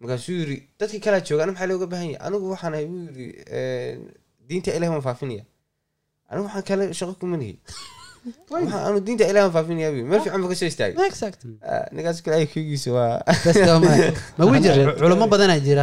Markaasuu 0.00 0.36
yiri 0.42 0.56
dadkii 0.80 1.00
kalaa 1.06 1.20
jooga 1.28 1.42
aniga 1.44 1.52
maxaa 1.54 1.70
looga 1.72 1.86
baahan 1.92 2.08
yahay? 2.14 2.26
Anigu 2.26 2.46
waxaan 2.54 2.74
ahay 2.74 2.86
buu 2.90 3.02
yiri 3.06 3.26
diinta 4.48 4.70
ilahi 4.76 4.90
waan 4.94 5.04
faafinaya 5.08 5.44
anigu 6.30 6.44
waxaan 6.48 6.64
kale 6.68 6.84
shaqo 6.98 7.14
kuma 7.20 7.36
waxaan 8.52 8.82
anu 8.88 8.98
diinta 9.06 9.24
waan 9.34 9.52
faafinaya 9.56 9.88
buu 9.94 10.04
meel 10.10 10.20
fiican 10.24 10.40
buu 10.42 10.50
ka 10.52 10.56
soo 10.60 10.68
istaagay. 10.72 10.96
Ah, 11.62 11.86
ninkaas 11.94 12.18
kale 12.24 12.34
ay 12.40 12.46
kugiisa 12.52 12.90
waa 12.96 13.22
ma- 14.38 14.46
wii 14.50 14.60
jira 14.66 14.92
culamo 15.00 15.26
badanaa 15.32 15.58
jira 15.66 15.82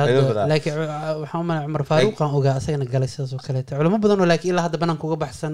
laakiin 0.52 0.76
cu- 0.76 0.88
waxaan 1.24 1.42
umaleeyaa 1.44 1.68
cumar 1.68 1.84
faaruuqan 1.92 2.30
ogaa 2.40 2.56
asagana 2.60 2.86
galay 2.94 3.08
sidaas 3.14 3.34
oo 3.36 3.42
kaleeta 3.48 3.76
culamo 3.80 3.98
badan 4.04 4.20
oo 4.24 4.28
laakiin 4.32 4.54
ilaa 4.54 4.66
hadda 4.68 4.78
banaanka 4.84 5.04
uga 5.08 5.18
baxsan 5.24 5.54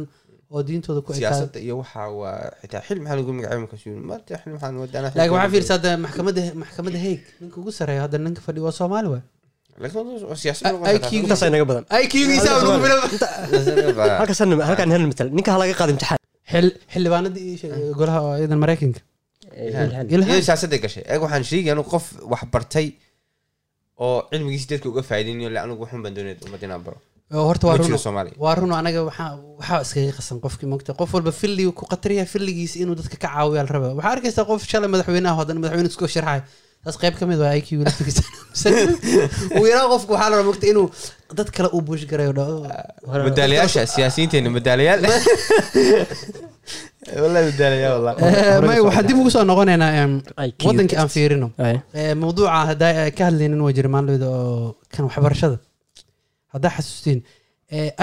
oo 0.54 0.62
diintooda 0.68 1.02
ku 1.06 1.10
ekaada 1.12 1.20
siyaasadda 1.22 1.60
iyo 1.66 1.74
waxaa 1.82 2.08
waa 2.22 2.38
xitaa 2.62 2.82
xil 2.88 2.98
maxaa 3.04 3.18
lagu 3.20 3.32
magacaabay 3.38 3.60
markaas 3.64 3.82
yiri 3.86 4.00
xil 4.42 4.52
waxaan 4.56 4.76
wadana 4.84 5.08
laakiin 5.18 5.34
waxaa 5.36 5.52
fiirsa 5.54 5.74
hadda 5.78 5.92
maxkamadda 6.06 6.42
maxkamadda 6.62 7.00
haig 7.06 7.22
ninka 7.42 7.58
ugu 7.62 7.72
sareeya 7.80 8.02
hadda 8.06 8.18
ninka 8.26 8.42
fadhi 8.48 8.62
waa 8.66 8.76
soomaali 8.80 9.08
waay 9.14 9.24
xildhibaanadii 16.94 17.44
iyo 17.50 17.58
she- 17.62 17.94
golaha 18.00 18.20
oo 18.28 18.34
iyadan 18.42 18.60
maraykanka 18.64 19.02
Ilhaan. 19.68 19.88
Ilhaan. 19.90 20.06
iyadoo 20.12 20.46
siyaasadda 20.48 20.78
gashay 20.84 21.04
eeg 21.12 21.22
waxaan 21.26 21.44
sheegaya 21.50 21.74
anu 21.76 21.84
qof 21.94 22.06
wax 22.32 22.42
bartay 22.54 22.88
oo 24.06 24.18
cilmigiisi 24.32 24.68
dadka 24.72 24.88
uga 24.92 25.02
faa'iideynayo 25.10 25.50
le 25.56 25.60
anigu 25.66 25.82
waxun 25.86 26.02
baan 26.04 26.14
doonaya 26.18 26.36
ummadda 26.46 26.66
inaan 26.68 26.84
baro 26.88 26.98
horta 27.32 27.68
waa 27.68 27.78
runo 27.78 27.98
waa 28.44 28.56
runo 28.56 28.74
anaga 28.82 29.00
waxaa 29.10 29.32
waxaa 29.60 29.82
iskaga 29.86 30.12
qasan 30.18 30.38
qofkii 30.46 30.68
mogta 30.74 30.94
qof 31.00 31.10
walba 31.14 31.32
filligu 31.32 31.72
ku 31.80 31.86
qataraya 31.92 32.26
filligiisa 32.34 32.76
inuu 32.84 32.96
dadka 33.00 33.18
ka 33.18 33.28
caawiya 33.34 33.64
la 33.66 33.70
raba 33.76 33.88
waxaa 33.98 34.12
arkaysaa 34.16 34.46
qof 34.50 34.62
shalay 34.72 34.90
madaxweynaha 34.94 35.36
haddana 35.40 35.60
madaxweyne 35.64 35.90
isku 35.94 36.08
sharxay 36.16 36.42
taas 36.84 36.98
qayb 37.02 37.16
ka 37.20 37.26
mid 37.30 37.40
waa 37.44 37.54
IQ 37.60 37.68
ugu 39.58 39.66
yaraa 39.72 39.88
qofku 39.94 40.12
waxaa 40.14 40.30
la 40.32 40.36
rabaa 40.38 40.48
mogta 40.50 40.66
inuu 40.72 40.88
dad 41.38 41.50
kale 41.56 41.70
uu 41.76 41.82
buush 41.88 42.06
garayo 42.12 42.32
dhaho 42.38 42.56
madaalayaasha 43.28 43.82
siyaasiyiinteena 43.96 44.50
madaalayaal 44.58 45.02
Eh, 48.26 48.62
may 48.70 48.80
waxaa 48.88 49.04
dib 49.08 49.18
ugu 49.22 49.30
soo 49.36 49.44
noqonaynaa 49.50 49.92
wadankii 50.68 50.98
aan 51.02 51.10
fiirino. 51.16 51.48
Eh, 52.00 52.14
mawduuca 52.22 52.54
haddaa 52.70 52.92
eh, 53.02 53.12
ka 53.18 53.24
hadlaynin 53.30 53.62
waa 53.66 53.74
jira 53.78 53.90
maalin 53.96 54.24
oo 54.24 54.76
kan 54.94 55.04
waxbarashada 55.10 55.58
haddaa 56.56 56.72
xasuustiin 56.78 57.20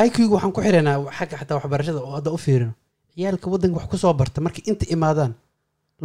iq-ga 0.06 0.32
waxaan 0.34 0.52
ku 0.56 0.60
xiraynaa 0.66 0.96
xagga 1.18 1.36
xataa 1.40 1.56
waxbarashada 1.58 2.00
oo 2.06 2.12
hadda 2.18 2.30
u 2.36 2.38
fiirino. 2.44 2.74
Ciyaalka 3.14 3.46
wadanka 3.52 3.76
wax 3.78 3.86
ku 3.92 3.96
soo 4.02 4.12
barta 4.20 4.38
markay 4.46 4.62
inta 4.70 4.84
imaadaan 4.94 5.32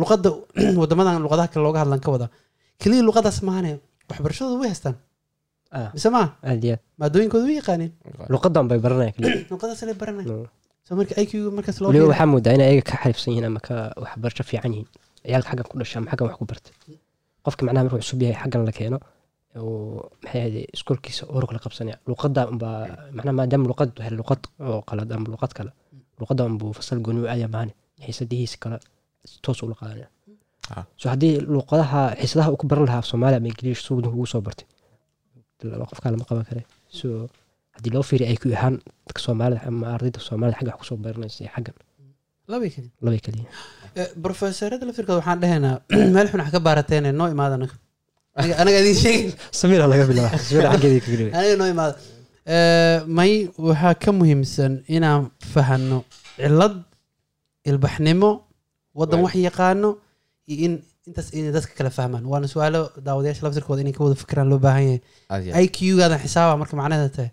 luqadda 0.02 0.30
wadamadan 0.82 1.22
luqadaha 1.26 1.48
kale 1.52 1.64
looga 1.68 1.80
hadlan 1.84 2.00
ka 2.06 2.10
wada. 2.14 2.28
Keliya 2.82 3.02
luqadaas 3.10 3.38
maahane 3.48 3.72
waxbarashadooda 4.10 4.60
way 4.62 4.70
haystaan. 4.74 4.96
Ah, 5.78 5.90
mise 5.96 6.10
maa 6.16 6.28
maadooyinkooda 7.00 7.46
way 7.50 7.56
yaqaaneen 7.62 7.92
luqadan 8.34 8.66
bay 8.70 8.80
baranaya 8.86 9.12
keliya 9.16 9.36
luqadaas 9.54 9.82
lay 9.88 9.96
baranay 10.02 10.26
No. 10.32 10.36
so 10.86 10.96
marka 11.00 11.14
iq-ga 11.24 11.50
markaas 11.58 11.78
loo 11.82 11.90
waxaa 12.12 12.28
moodaa 12.34 12.54
inay 12.58 12.68
ayaga 12.72 12.84
ka 12.90 12.96
xariifsan 13.02 13.32
yihiin 13.34 13.46
ama 13.50 13.60
ka 13.68 13.76
waxbarasho 14.04 14.44
fiican 14.50 14.72
yihiin. 14.76 14.90
Ciyaalka 15.26 15.50
xaggan 15.52 15.68
ku 15.72 15.76
dhasha 15.80 15.96
ama 16.00 16.08
xaggan 16.12 16.26
wax 16.30 16.36
ku 16.40 16.46
bartay 16.52 16.74
qofka 17.46 17.62
macnaha 17.66 17.84
markuu 17.86 18.00
cusub 18.04 18.20
yahay 18.24 18.38
xaggan 18.44 18.62
la 18.68 18.74
keeno 18.80 18.98
maxay 19.56 20.40
ahayd 20.42 20.56
iskoolkiisa 20.76 21.24
urug 21.36 21.52
la 21.56 21.60
qabsanaya 21.66 21.98
luqadda 22.10 22.42
unbaa 22.52 22.80
macnaha 23.16 23.36
maadaama 23.40 23.68
luqad 23.72 23.92
hel 24.06 24.16
luqad 24.22 24.42
oo 24.70 24.80
qalad 24.90 25.10
ama 25.12 25.28
luqad 25.34 25.52
kale. 25.58 25.72
Luqadda 26.22 26.44
unbuu 26.50 26.72
fasal 26.78 27.00
gooni 27.06 27.20
u 27.26 27.50
maane 27.56 27.72
xiisadihiisa 28.06 28.58
kale 28.64 28.78
toos 29.44 29.60
ula 29.64 29.76
qaadanaya 29.80 30.10
Ah. 30.76 30.84
so 31.00 31.08
haddii 31.10 31.40
luqadaha 31.56 32.02
xiisadaha 32.20 32.52
uu 32.52 32.60
ku 32.62 32.66
baran 32.72 32.86
lahaa 32.90 33.04
soomaaliya 33.10 33.40
ama 33.40 33.48
ingiliish 33.52 33.82
si 33.86 33.90
wadanka 33.96 34.18
ugu 34.20 34.28
soo 34.34 34.42
bartay 34.48 34.68
qofkaa 35.92 36.12
lama 36.14 36.26
qaban 36.30 36.46
kare 36.50 36.62
so 37.00 37.08
haddii 37.76 37.92
loo 37.96 38.04
fiiriyo 38.10 38.28
ay 38.32 38.38
ku 38.42 38.48
ahaan 38.58 38.76
dadka 39.08 39.20
soomaalida 39.26 39.62
ama 39.70 39.86
ardayda 39.96 40.20
soomaalida 40.28 40.58
xagga 40.60 40.72
wax 40.74 40.80
ku 40.82 40.86
soo 40.90 40.98
baranaysa 41.06 41.40
iyo 41.44 41.52
xaggan. 41.56 41.76
Labay 42.52 42.70
keli 42.76 42.90
labay 43.06 43.22
kaliya. 43.26 43.48
Brofesorada 44.24 44.84
laftirkooda 44.88 45.20
waxaan 45.22 45.40
dhahaynaa 45.44 45.76
meel 46.16 46.28
xun 46.32 46.40
wax 46.44 46.52
ka 46.56 46.60
baarateene 46.68 47.10
noo 47.20 47.30
imaada 47.36 47.56
anaga 48.62 48.78
idiin 48.82 48.98
sheegin. 49.04 49.30
Samira 49.60 49.86
laga 49.92 50.06
bilaaba 50.10 50.38
samira 50.48 50.70
xaggeedii 50.74 51.02
ka 51.06 51.10
geliya 51.14 51.32
aniga 51.40 51.56
noo 51.62 51.70
imaada 51.76 51.96
Eh, 52.56 52.98
may 53.18 53.32
waxaa 53.68 53.94
ka 54.04 54.10
muhiimsan 54.20 54.74
inaan 54.96 55.24
fahanno 55.54 55.98
cilad 56.40 56.76
ilbaxnimo 57.70 58.30
Waay. 58.98 59.22
wax 59.24 59.34
yaqaano 59.48 59.90
iyo 60.52 60.58
in 60.66 60.74
intaas 61.08 61.28
inay 61.38 61.52
dadka 61.56 61.74
kala 61.78 61.90
fahmaan. 61.98 62.24
Waana 62.32 62.48
su'aalo 62.54 62.82
daawadayaasha 63.06 63.44
laftirkooda 63.46 63.82
inay 63.84 63.94
ka 63.98 64.02
wada 64.04 64.16
fikiraan 64.22 64.48
loo 64.52 64.60
baahan 64.66 64.84
yahay. 65.30 65.64
I 65.64 65.68
q 65.76 65.78
gaadan 66.00 66.20
xisaaba 66.24 66.54
marka 66.62 66.74
macnaheeda 66.80 67.10
tahay. 67.18 67.32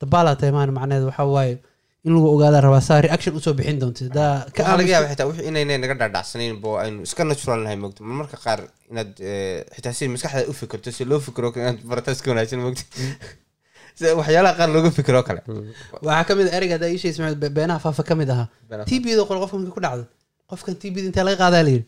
Dabaalaa 0.00 0.36
tahay 0.40 0.52
maan 0.56 0.70
macnaheeda 0.78 1.06
waxaa 1.10 1.26
waaye 1.36 1.54
in 2.06 2.10
lagu 2.16 2.28
ogaada 2.34 2.58
rabaa 2.66 2.82
saa 2.88 3.00
reaction 3.06 3.32
u 3.38 3.40
soo 3.44 3.54
bixin 3.58 3.78
doonta 3.82 4.04
daa 4.18 4.32
ka 4.54 4.60
waxaa 4.62 4.76
laga 4.78 4.82
aamusta- 4.82 4.94
yaaba 4.94 5.08
xitaa 5.12 5.26
wixii 5.30 5.46
inaynay 5.50 5.78
naga 5.84 5.94
dhaadhacsanayn 6.00 6.54
bo 6.64 6.70
aynu 6.84 6.98
iska 7.08 7.22
natural 7.30 7.60
nahay 7.66 7.78
mogto 7.84 8.00
marmarka 8.08 8.36
qaar 8.44 8.60
inaad 8.92 9.10
eh, 9.30 9.58
xitaa 9.76 9.94
si 9.98 10.04
maskaxda 10.14 10.42
u 10.50 10.54
fikirto 10.60 10.88
si 10.96 11.02
loo 11.10 11.20
fikiro 11.26 11.48
inaad 11.62 11.78
barata 11.90 12.10
iska 12.16 12.28
wanaagsan 12.32 12.60
mogto 12.66 12.82
sida 13.96 14.10
waxyaalaha 14.20 14.54
qaar 14.58 14.68
looga 14.74 14.90
fikiro 14.98 15.20
kale. 15.28 15.40
Waxaa 16.06 16.24
ka 16.28 16.32
mid 16.38 16.46
a 16.48 16.52
ereyga 16.58 16.74
haddaa 16.76 16.90
ii 16.94 16.98
sheegay 17.02 17.14
Ismaaciil, 17.14 17.38
be- 17.42 17.52
beenaha 17.56 17.80
faafa 17.86 18.02
ka 18.08 18.14
mid 18.20 18.28
ahaa. 18.34 18.46
T 18.90 18.92
b 19.04 19.06
da 19.18 19.22
qol 19.28 19.38
qofka 19.42 19.56
markii 19.60 19.74
ku 19.76 19.82
dhacdo 19.86 20.04
qofkan 20.50 20.74
t 20.82 20.84
b 20.92 20.96
da 21.02 21.06
intee 21.10 21.24
laga 21.28 21.38
qaadaa 21.42 21.62
layidhi. 21.68 21.84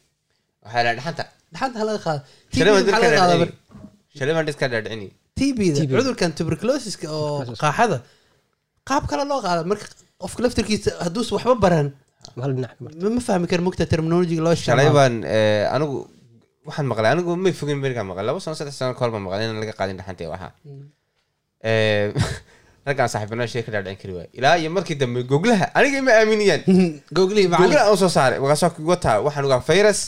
Waxaa 0.64 0.82
la 0.86 0.90
dhaxanta 0.98 1.24
dhaxanta 1.54 1.76
ha 1.80 1.84
laga 1.88 2.00
qaada 2.06 2.20
t 2.52 2.54
b 2.54 2.58
shalay 2.58 2.72
baan 2.74 2.84
maxaa 2.86 3.00
dadka 3.04 3.26
dhaadhicini 3.30 3.52
shalay 4.18 4.32
baan 4.36 4.46
dadka 4.50 4.64
dhaadhicini 4.72 5.08
t 5.38 5.40
b 5.56 5.60
da 5.74 5.78
TB. 5.80 5.90
cudurkan 5.98 6.30
tuberculosiska 6.38 7.06
oo 7.18 7.38
qaaxada 7.64 7.98
qaab 8.88 9.04
kale 9.10 9.24
loo 9.30 9.40
qaada 9.46 9.62
marka 9.70 9.86
qofka 10.24 10.40
laftirkiisa 10.44 10.90
hadduusa 11.04 11.30
waxba 11.36 11.54
baran 11.66 11.88
ma 12.36 13.20
fahmi 13.28 13.46
karo 13.50 13.62
mugta 13.62 13.86
terminologiga 13.92 14.42
loo 14.46 14.54
shalay 14.54 14.86
isticmaalo. 14.86 14.98
Baan 14.98 15.14
eh, 15.36 15.74
anigu 15.74 15.96
waxaan 16.68 16.86
maqlay 16.92 17.10
anigu 17.14 17.30
may 17.44 17.52
fogin 17.52 17.78
berigaa 17.84 18.04
maqlay. 18.10 18.24
Laba 18.28 18.40
sano 18.40 18.56
saddex 18.58 18.76
sano 18.80 18.94
kahor 18.98 19.10
baan 19.14 19.24
maqlay 19.26 19.44
inaan 19.46 19.60
laga 19.62 19.74
qaadin 19.78 19.96
dhaxanta 20.00 20.30
waxaa 20.34 20.52
Eh, 21.64 22.12
raggaan 22.86 23.08
saaxiibana 23.08 23.48
shay 23.48 23.62
ka 23.64 23.72
dhaadhicin 23.72 23.96
kari 24.00 24.12
waay 24.18 24.28
ilaa 24.38 24.56
iyo 24.60 24.68
markii 24.76 24.96
dambe 25.00 25.20
goglaha 25.24 25.66
aniga 25.78 25.96
ima 26.04 26.12
aaminiyaan 26.20 26.62
google 27.16 27.40
aan 27.48 27.96
soo 27.96 28.12
saaray 28.12 28.38
markaasoo 28.44 28.84
wataa 28.90 29.16
waxaan 29.24 29.44
ogaa 29.48 29.62
virus 29.68 30.00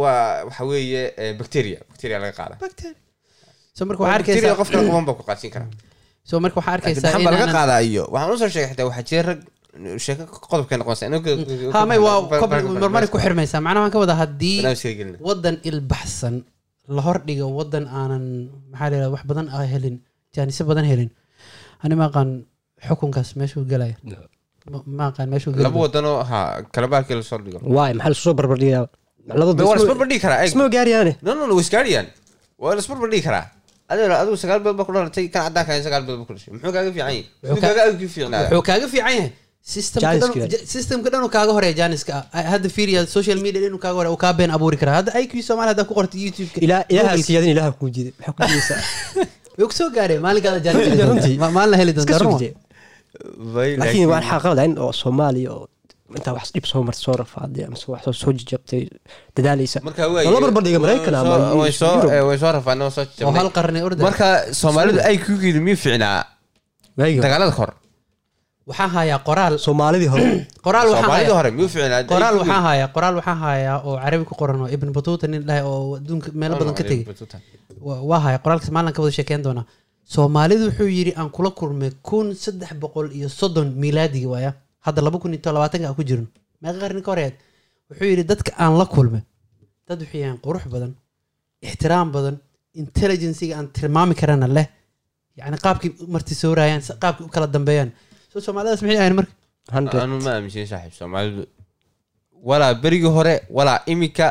waa 0.00 0.44
waxa 0.46 0.62
weeye 0.70 1.02
eh, 1.16 1.32
bacteria. 1.40 1.78
Bacteria 1.90 2.18
laga 2.22 2.34
qaada. 2.40 2.54
Bacteria. 2.62 2.94
So 3.74 3.82
marka 3.88 4.02
waxaa 4.02 4.18
bacteria 4.18 4.38
arkaysaa 4.38 4.60
qof 4.60 4.70
kale 4.70 4.86
quban 4.86 5.04
baa 5.08 5.16
ku 5.18 5.24
qaadsiin 5.30 5.52
karaa 5.54 5.70
so 6.28 6.34
marka 6.44 6.56
waxaa 6.60 6.74
arkaysaa 6.78 7.18
baa 7.26 7.32
laga 7.36 7.46
qaadaa 7.58 7.80
iyo 7.90 8.02
waxaan 8.14 8.32
u 8.34 8.38
soo 8.42 8.50
sheegay 8.54 8.68
xitaa 8.72 8.86
waxaa 8.90 9.06
jira 9.10 9.22
rag 9.30 9.40
sheeko 10.04 10.22
qodobkay 10.52 10.76
noqonaysa 10.80 11.04
ha 11.74 11.80
may 11.90 11.98
waa 12.06 12.16
marmari 12.82 13.06
ku 13.14 13.18
xirmaysaa 13.24 13.60
macnaha 13.66 13.82
waan 13.84 13.92
ka 13.94 13.98
wada 14.04 14.14
haddii 14.22 14.58
wadan 15.28 15.56
ilbaxsan 15.70 16.34
la 16.96 17.00
hordhiga 17.06 17.46
wadan 17.58 17.84
aanan 18.00 18.24
maxaa 18.72 18.98
la 19.02 19.08
wax 19.14 19.22
badan 19.30 19.46
ah 19.56 19.64
helin 19.72 19.96
jaanisyo 20.34 20.64
badan 20.70 20.86
helin. 20.90 21.10
Ani 21.84 21.94
ma 22.00 22.04
aqaan 22.10 22.30
xukunkaas 22.86 23.28
meeshuu 23.40 23.62
gelaya 23.72 23.96
Ma- 24.98 25.06
aqaan 25.10 25.28
meeshuu 25.32 25.50
laba 25.66 25.78
wadanoo 25.84 26.16
ha 26.30 26.38
kala 26.74 26.86
baarkii 26.92 27.16
la 27.20 27.24
soo 27.30 27.38
dhigo. 27.44 27.58
Waay 27.76 27.92
maxaa 27.98 28.10
lasu 28.12 28.22
soo 28.26 28.34
barbardhigaa 28.40 28.84
labada 29.40 29.62
waa 29.68 29.76
lasbarbardhigi 29.78 30.20
karaa 30.24 30.40
isma 30.48 30.64
gaariyaane 30.76 31.12
no 31.26 31.30
no 31.38 31.42
no 31.50 31.54
way 31.58 31.64
isgaariyaan 31.66 32.06
waa 32.62 32.74
lasbarbardhigi 32.78 33.22
karaa 33.28 33.44
adigu 33.90 34.36
sagaal 34.42 34.60
bilood 34.64 34.76
baa 34.80 34.86
ku 34.88 34.92
dhalatay 34.96 35.26
kan 35.34 35.42
caddaanka 35.46 35.72
in 35.78 35.84
sagaal 35.86 36.02
bilood 36.06 36.20
ba 36.22 36.26
ku 36.28 36.34
dhashay 36.36 36.52
muxuu 36.54 36.72
kaaga 36.76 36.90
fiican 36.96 37.06
yahay 37.10 37.24
Wuxuu 37.52 38.62
kaaga 38.68 38.86
fiican 38.94 39.14
yahay 39.18 39.30
systemka 39.62 41.08
dhan- 41.12 41.28
kaaga 41.36 41.52
horreeya 41.56 41.76
janiska 41.80 42.14
hadda 42.52 42.68
fiiriya 42.76 43.06
social 43.16 43.38
media 43.44 43.60
inuu 43.68 43.78
kaaga 43.84 44.10
uu 44.10 44.20
kaa 44.24 44.32
been 44.38 44.50
abuuri 44.56 44.76
karaa 44.82 44.96
hadda 45.00 45.20
iq 45.24 45.32
soomaali 45.48 45.68
haddaa 45.72 45.88
ku 45.90 45.94
qorta 45.98 46.16
youtube 46.24 46.50
ilaa 46.66 46.82
ilaaha 46.88 47.16
siyaadin 47.28 47.50
ilaaha 47.54 47.72
kuu 47.80 47.90
jiiday 47.96 48.14
maxaa 48.18 48.32
ku 48.38 48.42
jiidaysaa 48.52 48.80
way 49.58 49.66
ku 49.70 49.74
soo 49.80 49.90
gaareen 49.96 50.22
maalinkaada 50.26 50.60
jaanis 50.66 51.38
maalin 51.56 51.70
la 51.72 51.76
heli 51.82 51.92
iska 51.96 52.18
doonta 52.18 52.24
sugdee 52.24 52.52
laakiin 53.82 54.08
waa 54.12 54.22
xaqada 54.30 54.62
in 54.68 54.74
oo 54.84 54.92
soomaaliya 55.02 55.50
oo 55.58 55.66
intaa 56.18 56.34
wax 56.38 56.46
dhib 56.54 56.66
soo 56.72 56.82
martay 56.86 57.02
soo 57.06 57.16
rafaaday 57.22 57.64
ama 57.68 57.76
wax 57.92 58.02
soo 58.22 58.32
jajabtay 58.38 58.82
dadaalaysa 59.36 59.78
Lala 60.26 60.40
barbardhiga 60.46 60.78
Maraykan 60.84 61.14
way 61.60 61.72
soo 61.80 61.94
oo 61.96 63.84
orda 63.88 64.02
marka 64.08 64.26
soomaalidu 64.62 64.98
ay 65.08 65.16
kugeedu 65.26 65.60
miyuu 65.66 65.80
fiicnaa? 65.84 66.18
Dagaalada 67.24 67.52
hor 67.58 67.70
waxaan 68.70 68.90
hayaa 68.96 69.18
qoraal. 69.28 69.54
Soomaalidii 69.66 70.10
hore. 70.12 70.46
Qoraal 70.66 70.88
hayaa 70.94 71.34
hore 71.38 71.50
miyuu 71.56 71.68
fiicnaa? 71.74 72.02
Qoraal 72.12 72.34
waxaan 72.40 72.62
hayaa 72.68 72.88
qoraal 72.96 73.14
waxaan 73.18 73.38
hayaa 73.44 73.76
oo 73.88 73.96
carabi 74.04 74.24
ku 74.30 74.34
qoran 74.40 74.60
oo 74.64 74.68
ibn 74.76 74.88
batuuta 74.96 75.26
nin 75.32 75.42
dhahay 75.48 75.62
oo 75.70 75.96
adduunka 75.98 76.28
meelo 76.40 76.54
badan 76.60 76.74
ka 76.78 76.84
tegey. 76.90 77.04
Wa- 77.86 78.02
waa 78.10 78.20
haya. 78.24 78.38
Qoraalkaas 78.44 78.70
maalin 78.76 78.92
ka 78.96 79.02
wada 79.02 79.12
sheekeyn 79.18 79.42
doonaa. 79.46 79.64
Soomaalidu 80.14 80.64
wuxuu 80.68 80.88
yidhi 80.98 81.12
aan 81.20 81.30
kula 81.36 81.50
kulmay 81.58 81.90
kun 82.08 82.34
saddex 82.34 82.72
boqol 82.82 83.06
iyo 83.18 83.28
soddon 83.28 83.68
miilaadigi 83.82 84.26
waaya 84.26 84.52
hadda 84.86 85.00
laba 85.06 85.18
kun 85.22 85.32
iyo 85.36 85.50
labaatanka 85.56 85.86
aan 85.88 85.96
ku 85.98 86.04
jirno 86.08 86.26
meeqa 86.62 86.78
qarni 86.82 87.02
ka 87.06 87.10
horeed 87.12 87.34
wuxuu 87.88 88.08
yidhi 88.12 88.24
dadka 88.30 88.50
aan 88.62 88.74
la 88.80 88.84
kulmay 88.94 89.22
dad 89.88 89.98
waxay 90.02 90.20
yahaan 90.24 90.38
qurux 90.44 90.64
badan 90.74 90.92
ixtiraam 91.66 92.08
badan 92.16 92.36
intelligenciga 92.80 93.54
aan 93.58 93.66
tilmaami 93.76 94.14
karana 94.20 94.46
leh 94.56 94.66
yacni 95.38 95.56
qaabkii 95.64 95.90
u 96.02 96.04
martisoorayaan 96.14 96.82
si- 96.86 96.96
qaabkii 97.02 97.24
u 97.28 97.32
kala 97.34 97.46
dambeeyaan. 97.54 97.90
So 98.32 98.36
soomaalidaas 98.46 98.82
maxay 98.82 98.98
ahayn 99.02 99.14
marka? 99.18 99.32
Anu 100.04 100.16
ma 100.26 100.30
aaminsan 100.36 100.66
saaxiib 100.72 100.94
soomaalidu. 101.00 101.42
Walaa 102.48 102.74
berigii 102.82 103.12
hore 103.16 103.34
walaa 103.56 103.78
imika 103.92 104.26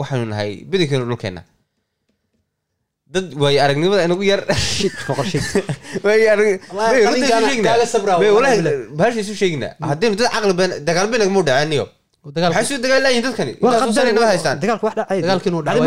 waxaynu 0.00 0.26
nahay 0.32 0.50
badankeenu 0.70 1.04
dhulkeena 1.10 1.42
dad 3.14 3.26
waayo 3.42 3.58
aragnimada 3.64 4.02
inagu 4.08 4.24
yar. 4.30 4.40
Bahasha 8.98 9.18
isu 9.24 9.34
sheegnaa 9.40 9.72
haddaynu 9.90 10.14
dad 10.20 10.28
caqli 10.34 10.54
badan 10.60 10.78
dagaal 10.88 11.06
bay 11.12 11.18
nagama 11.22 11.42
dagaalka 12.36 12.56
waxay 12.58 12.66
soo 12.70 12.78
dagaal 12.84 13.02
laayihin 13.04 13.24
dadkani. 13.26 13.52
Qadar 13.62 14.28
haystaan. 14.32 14.56
dagaalka 14.62 14.84
wax 14.86 14.94
dhacay 14.98 15.18
Dagaalka 15.24 15.46
inuu 15.50 15.62
dhaco 15.66 15.80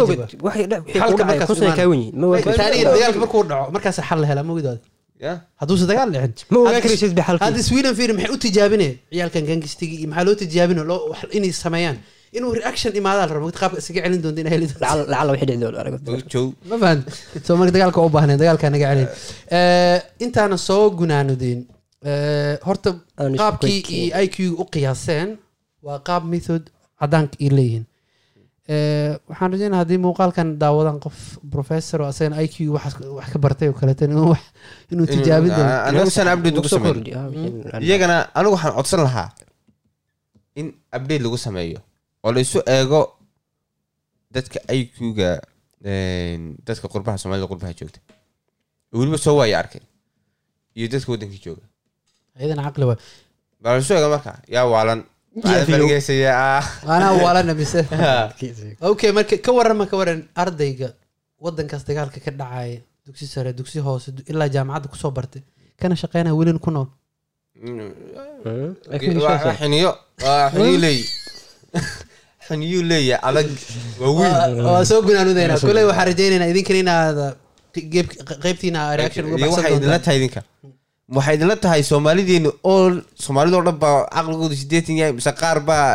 markaas 1.29 1.49
imaan. 1.61 1.77
kaa 1.79 1.87
ma 2.21 2.25
taaniga 2.59 2.83
dagaalka 2.95 3.19
markuu 3.23 3.43
dhaco 3.51 3.65
markaas 3.75 3.97
xal 4.09 4.19
la 4.23 4.27
helaa 4.31 4.45
mogidood 4.49 4.79
Ya? 5.25 5.33
hadduusa 5.61 5.85
dagaal 5.91 6.09
dhicin 6.13 6.45
ma 6.51 6.57
Hadda- 6.67 6.83
karaysid 6.85 7.13
ba 7.19 7.23
xalkii. 7.27 7.45
hadda 7.47 7.61
sweden 7.69 7.93
fiiri 7.99 8.13
maxay 8.17 8.31
u 8.35 8.37
tijaabinaya 8.45 8.93
ciyaalkan 9.11 9.43
gangistigi 9.49 9.95
iyo 10.01 10.07
maxaa 10.11 10.25
loo 10.27 10.35
tijaabina 10.41 10.81
loo 10.89 10.99
wax- 11.11 11.31
inay 11.37 11.51
sameeyaan 11.63 11.97
inuu 12.37 12.51
reaction 12.59 12.91
imaadaa 13.01 13.25
la 13.29 13.33
rabo 13.37 13.47
qaabka 13.59 13.77
isaga 13.83 13.99
celin 14.05 14.21
doonta 14.23 14.39
inay 14.43 14.53
heli 14.55 14.65
doonto 14.71 15.05
lacala 15.11 15.31
wixii 15.33 15.47
dhici 15.51 15.61
Jow. 16.33 16.45
ma 16.69 16.75
fahan 16.83 16.99
soo 17.45 17.55
marka 17.59 17.71
dagaalka 17.75 17.99
u 18.07 18.09
baahneen 18.15 18.39
dagaalka 18.41 18.67
naga 18.75 18.85
celin 18.91 19.09
intaana 20.25 20.57
soo 20.67 20.83
gunaanudeen 20.99 21.59
eh, 22.11 22.53
horta 22.67 22.89
qaabkii 23.41 23.79
iyo 24.05 24.17
iq 24.27 24.35
u 24.61 24.63
qiyaaseen 24.73 25.29
waa 25.85 25.99
qaab 26.07 26.23
method 26.33 26.63
cadaanka 27.01 27.35
ay 27.45 27.49
leeyihiin 27.57 27.85
waxaan 29.29 29.51
rajeynaa 29.53 29.79
haddii 29.83 29.99
muuqaalkan 30.05 30.47
daawadan 30.61 30.97
qof 31.05 31.17
professor 31.55 31.97
oo 32.01 32.07
asagana 32.13 32.41
iq 32.47 32.55
wax 32.75 32.85
wax 33.17 33.27
ka 33.33 33.37
bartay 33.43 33.67
oo 33.69 33.75
kaleetan 33.81 34.11
inuu 34.13 34.29
wax- 34.33 34.51
inuu 34.93 35.05
tijaabin 35.13 35.51
anigu 38.37 38.53
waxaan 38.55 38.73
codsan 38.77 39.01
lahaa 39.07 39.29
in 40.59 40.67
update 40.97 41.21
lagu 41.25 41.37
sameeyo 41.47 41.79
oo 42.25 42.31
la 42.33 42.39
isu 42.45 42.59
eego 42.77 43.01
dadka 44.35 44.59
iq-ga 44.79 45.31
dadka 46.67 46.87
qurbaha 46.93 47.17
soomaalida 47.21 47.47
qurbaha 47.51 47.73
joogta. 47.79 47.99
Oo 48.91 48.99
weliba 48.99 49.17
soo 49.25 49.35
waaya 49.39 49.59
arkay 49.61 49.83
iyo 50.77 50.87
dadka 50.93 51.11
waddankii 51.13 51.43
jooga. 51.45 51.65
Ayadana 52.37 52.65
caqli 52.67 52.85
waay 52.89 52.99
baa 53.61 53.73
la 53.75 53.81
isu 53.85 53.93
eego 53.93 54.09
marka? 54.15 54.31
Yaa 54.55 54.65
waalan. 54.73 55.01
Ah. 55.35 56.65
Anaa 56.95 57.13
waalana 57.23 57.53
mise 57.53 57.81
okay 58.89 59.11
marka 59.11 59.37
ka 59.45 59.51
warama 59.51 59.85
ka 59.85 59.97
waran 59.99 60.21
ardayga 60.43 60.89
wadankaas 61.43 61.83
dagaalka 61.87 62.19
ka 62.25 62.31
dhacaya 62.31 62.79
dugsi 63.05 63.27
sare 63.27 63.51
dugsi 63.53 63.79
hoose 63.79 64.09
ilaa 64.31 64.49
jaamacadda 64.55 64.87
ku 64.87 64.97
soo 64.97 65.11
bartay 65.11 65.43
kana 65.79 65.95
shaqeynaya 66.01 66.35
welin 66.39 66.59
ku 66.59 66.71
nool. 66.71 66.87
Waa 69.25 69.55
xiniyo 69.59 69.91
waa 70.23 70.49
xiniyo 70.53 70.77
leey 70.85 71.03
xiniyo 72.47 72.81
leeya 72.89 73.17
adag? 73.29 73.47
Waa 74.65 74.85
soo 74.89 75.01
gunaanudayna 75.07 75.55
kule 75.59 75.81
waxaan 75.89 76.07
rajaynaynaa 76.11 76.49
idinkan 76.53 76.77
inaad 76.83 77.17
geeb- 77.93 78.17
qaybtiina 78.43 78.81
reaction 78.99 79.25
uga 79.27 79.37
iyo 79.37 79.45
baxsan 79.45 79.63
waxay 79.63 79.73
idinla 79.77 79.91
doontaan 79.91 80.05
tahay 80.05 80.17
idinka. 80.21 80.41
Waxay 81.17 81.35
idinla 81.37 81.55
tahay 81.63 81.81
soomaalideenu 81.89 82.49
oo 82.71 82.85
soomaalidoo 83.25 83.61
dhan 83.67 83.77
baa 83.83 83.97
caqligoodu 84.15 84.55
sideetan 84.61 84.97
yahay 84.99 85.13
mise 85.17 85.31
qaar 85.41 85.57
baa 85.67 85.85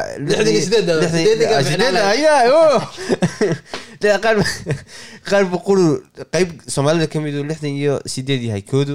qaar 5.30 5.44
boqolu 5.52 5.86
qayb 6.34 6.48
soomaalida 6.74 7.06
ka 7.12 7.18
midu 7.24 7.40
lixdan 7.50 7.74
iyo 7.80 7.94
sideed 8.12 8.42
yahay 8.48 8.62
koodu 8.72 8.94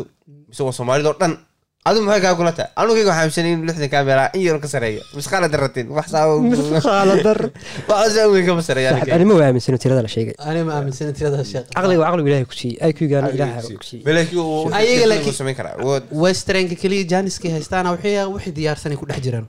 mise 0.50 0.62
waa 0.68 0.74
soomaalidoo 0.80 1.15
dhan 1.22 1.34
adu 1.89 2.00
maxay 2.08 2.21
kaa 2.26 2.34
kula 2.39 2.52
tahay 2.58 2.71
anugayga 2.82 3.10
waxaa 3.12 3.21
aaminsanay 3.24 3.52
in 3.56 3.62
lixdan 3.69 3.89
kaa 3.93 4.04
meelaa 4.10 4.30
in 4.38 4.41
yaro 4.48 4.60
ka 4.63 4.67
sareeya 4.74 5.02
misqaala 5.17 5.48
daratin 5.54 5.88
wax 5.98 6.08
saa 6.13 6.26
Khaaladar. 6.86 7.39
wax 7.91 8.08
saa 8.15 8.26
weyn 8.34 8.45
kama 8.50 8.62
sareeya 8.69 8.89
Saaxiib, 8.95 9.13
ani 9.17 9.26
ma 9.30 9.34
waa 9.39 9.48
aaminsano 9.50 9.78
tirada 9.84 10.02
la 10.06 10.10
sheegay 10.15 10.36
ani 10.50 10.62
ma 10.67 10.71
aaminsana 10.78 11.12
tirada 11.19 11.43
sheekh 11.52 11.67
caqliga 11.76 12.00
waa 12.04 12.10
caqligu 12.12 12.28
ilaahay 12.32 12.48
ku 12.52 12.56
siiyey 12.62 12.78
iq-gaana 12.91 13.28
ilaahay 13.38 13.78
ku 13.82 13.86
siiyey 13.89 14.04
Ayaga 14.80 15.06
laakiin- 15.12 16.10
westernka 16.24 16.76
keliya 16.82 17.06
janiskay 17.13 17.52
haystaana 17.58 17.88
waxay 17.95 18.52
diyaarsanay 18.60 18.98
ku 19.02 19.06
dhex 19.10 19.19
jiraan 19.28 19.45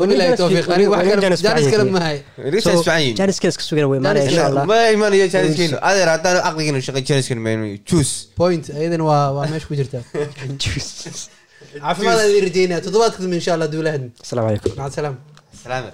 wabilahi 0.00 0.36
towfiiq 0.40 0.66
aniga 0.76 0.90
wax 0.94 1.04
kale 1.22 1.36
jaanis 1.46 1.66
kale 1.74 1.84
mahay 1.96 2.16
Iniga 2.48 2.62
saas 2.66 2.80
fiican 2.86 3.00
yihiin. 3.02 3.16
jaanis 3.20 3.38
keeska 3.44 3.62
sugan 3.68 3.86
way 3.92 4.00
maanaya 4.06 4.24
insha 4.30 4.44
allah 4.50 4.64
ma 4.72 4.78
imanayo 4.96 5.26
jaaniskeenu 5.34 5.76
adeer 5.90 6.08
haddaan 6.14 6.36
aqligeenu 6.48 6.80
shaqay 6.88 7.02
jaaniskeenu 7.10 7.40
ma 7.46 7.50
imanayo 7.56 7.76
juice 7.90 8.14
point. 8.40 8.64
ayadana 8.78 9.04
waa 9.10 9.24
waa 9.36 9.46
meesha 9.52 9.66
ku 9.70 9.74
jirtaa 9.80 10.02
caafimaad 11.82 12.18
aan 12.22 12.30
idin 12.32 12.44
rajeynaya 12.48 12.80
toddobaadka 12.86 13.18
dambe 13.24 13.36
insha 13.40 13.52
allah 13.56 13.68
duulahadmi 13.74 14.10
asalaamu 14.24 14.48
calaykum 14.48 14.72
maca 14.80 14.94
salaam 14.98 15.14
salaama 15.62 15.90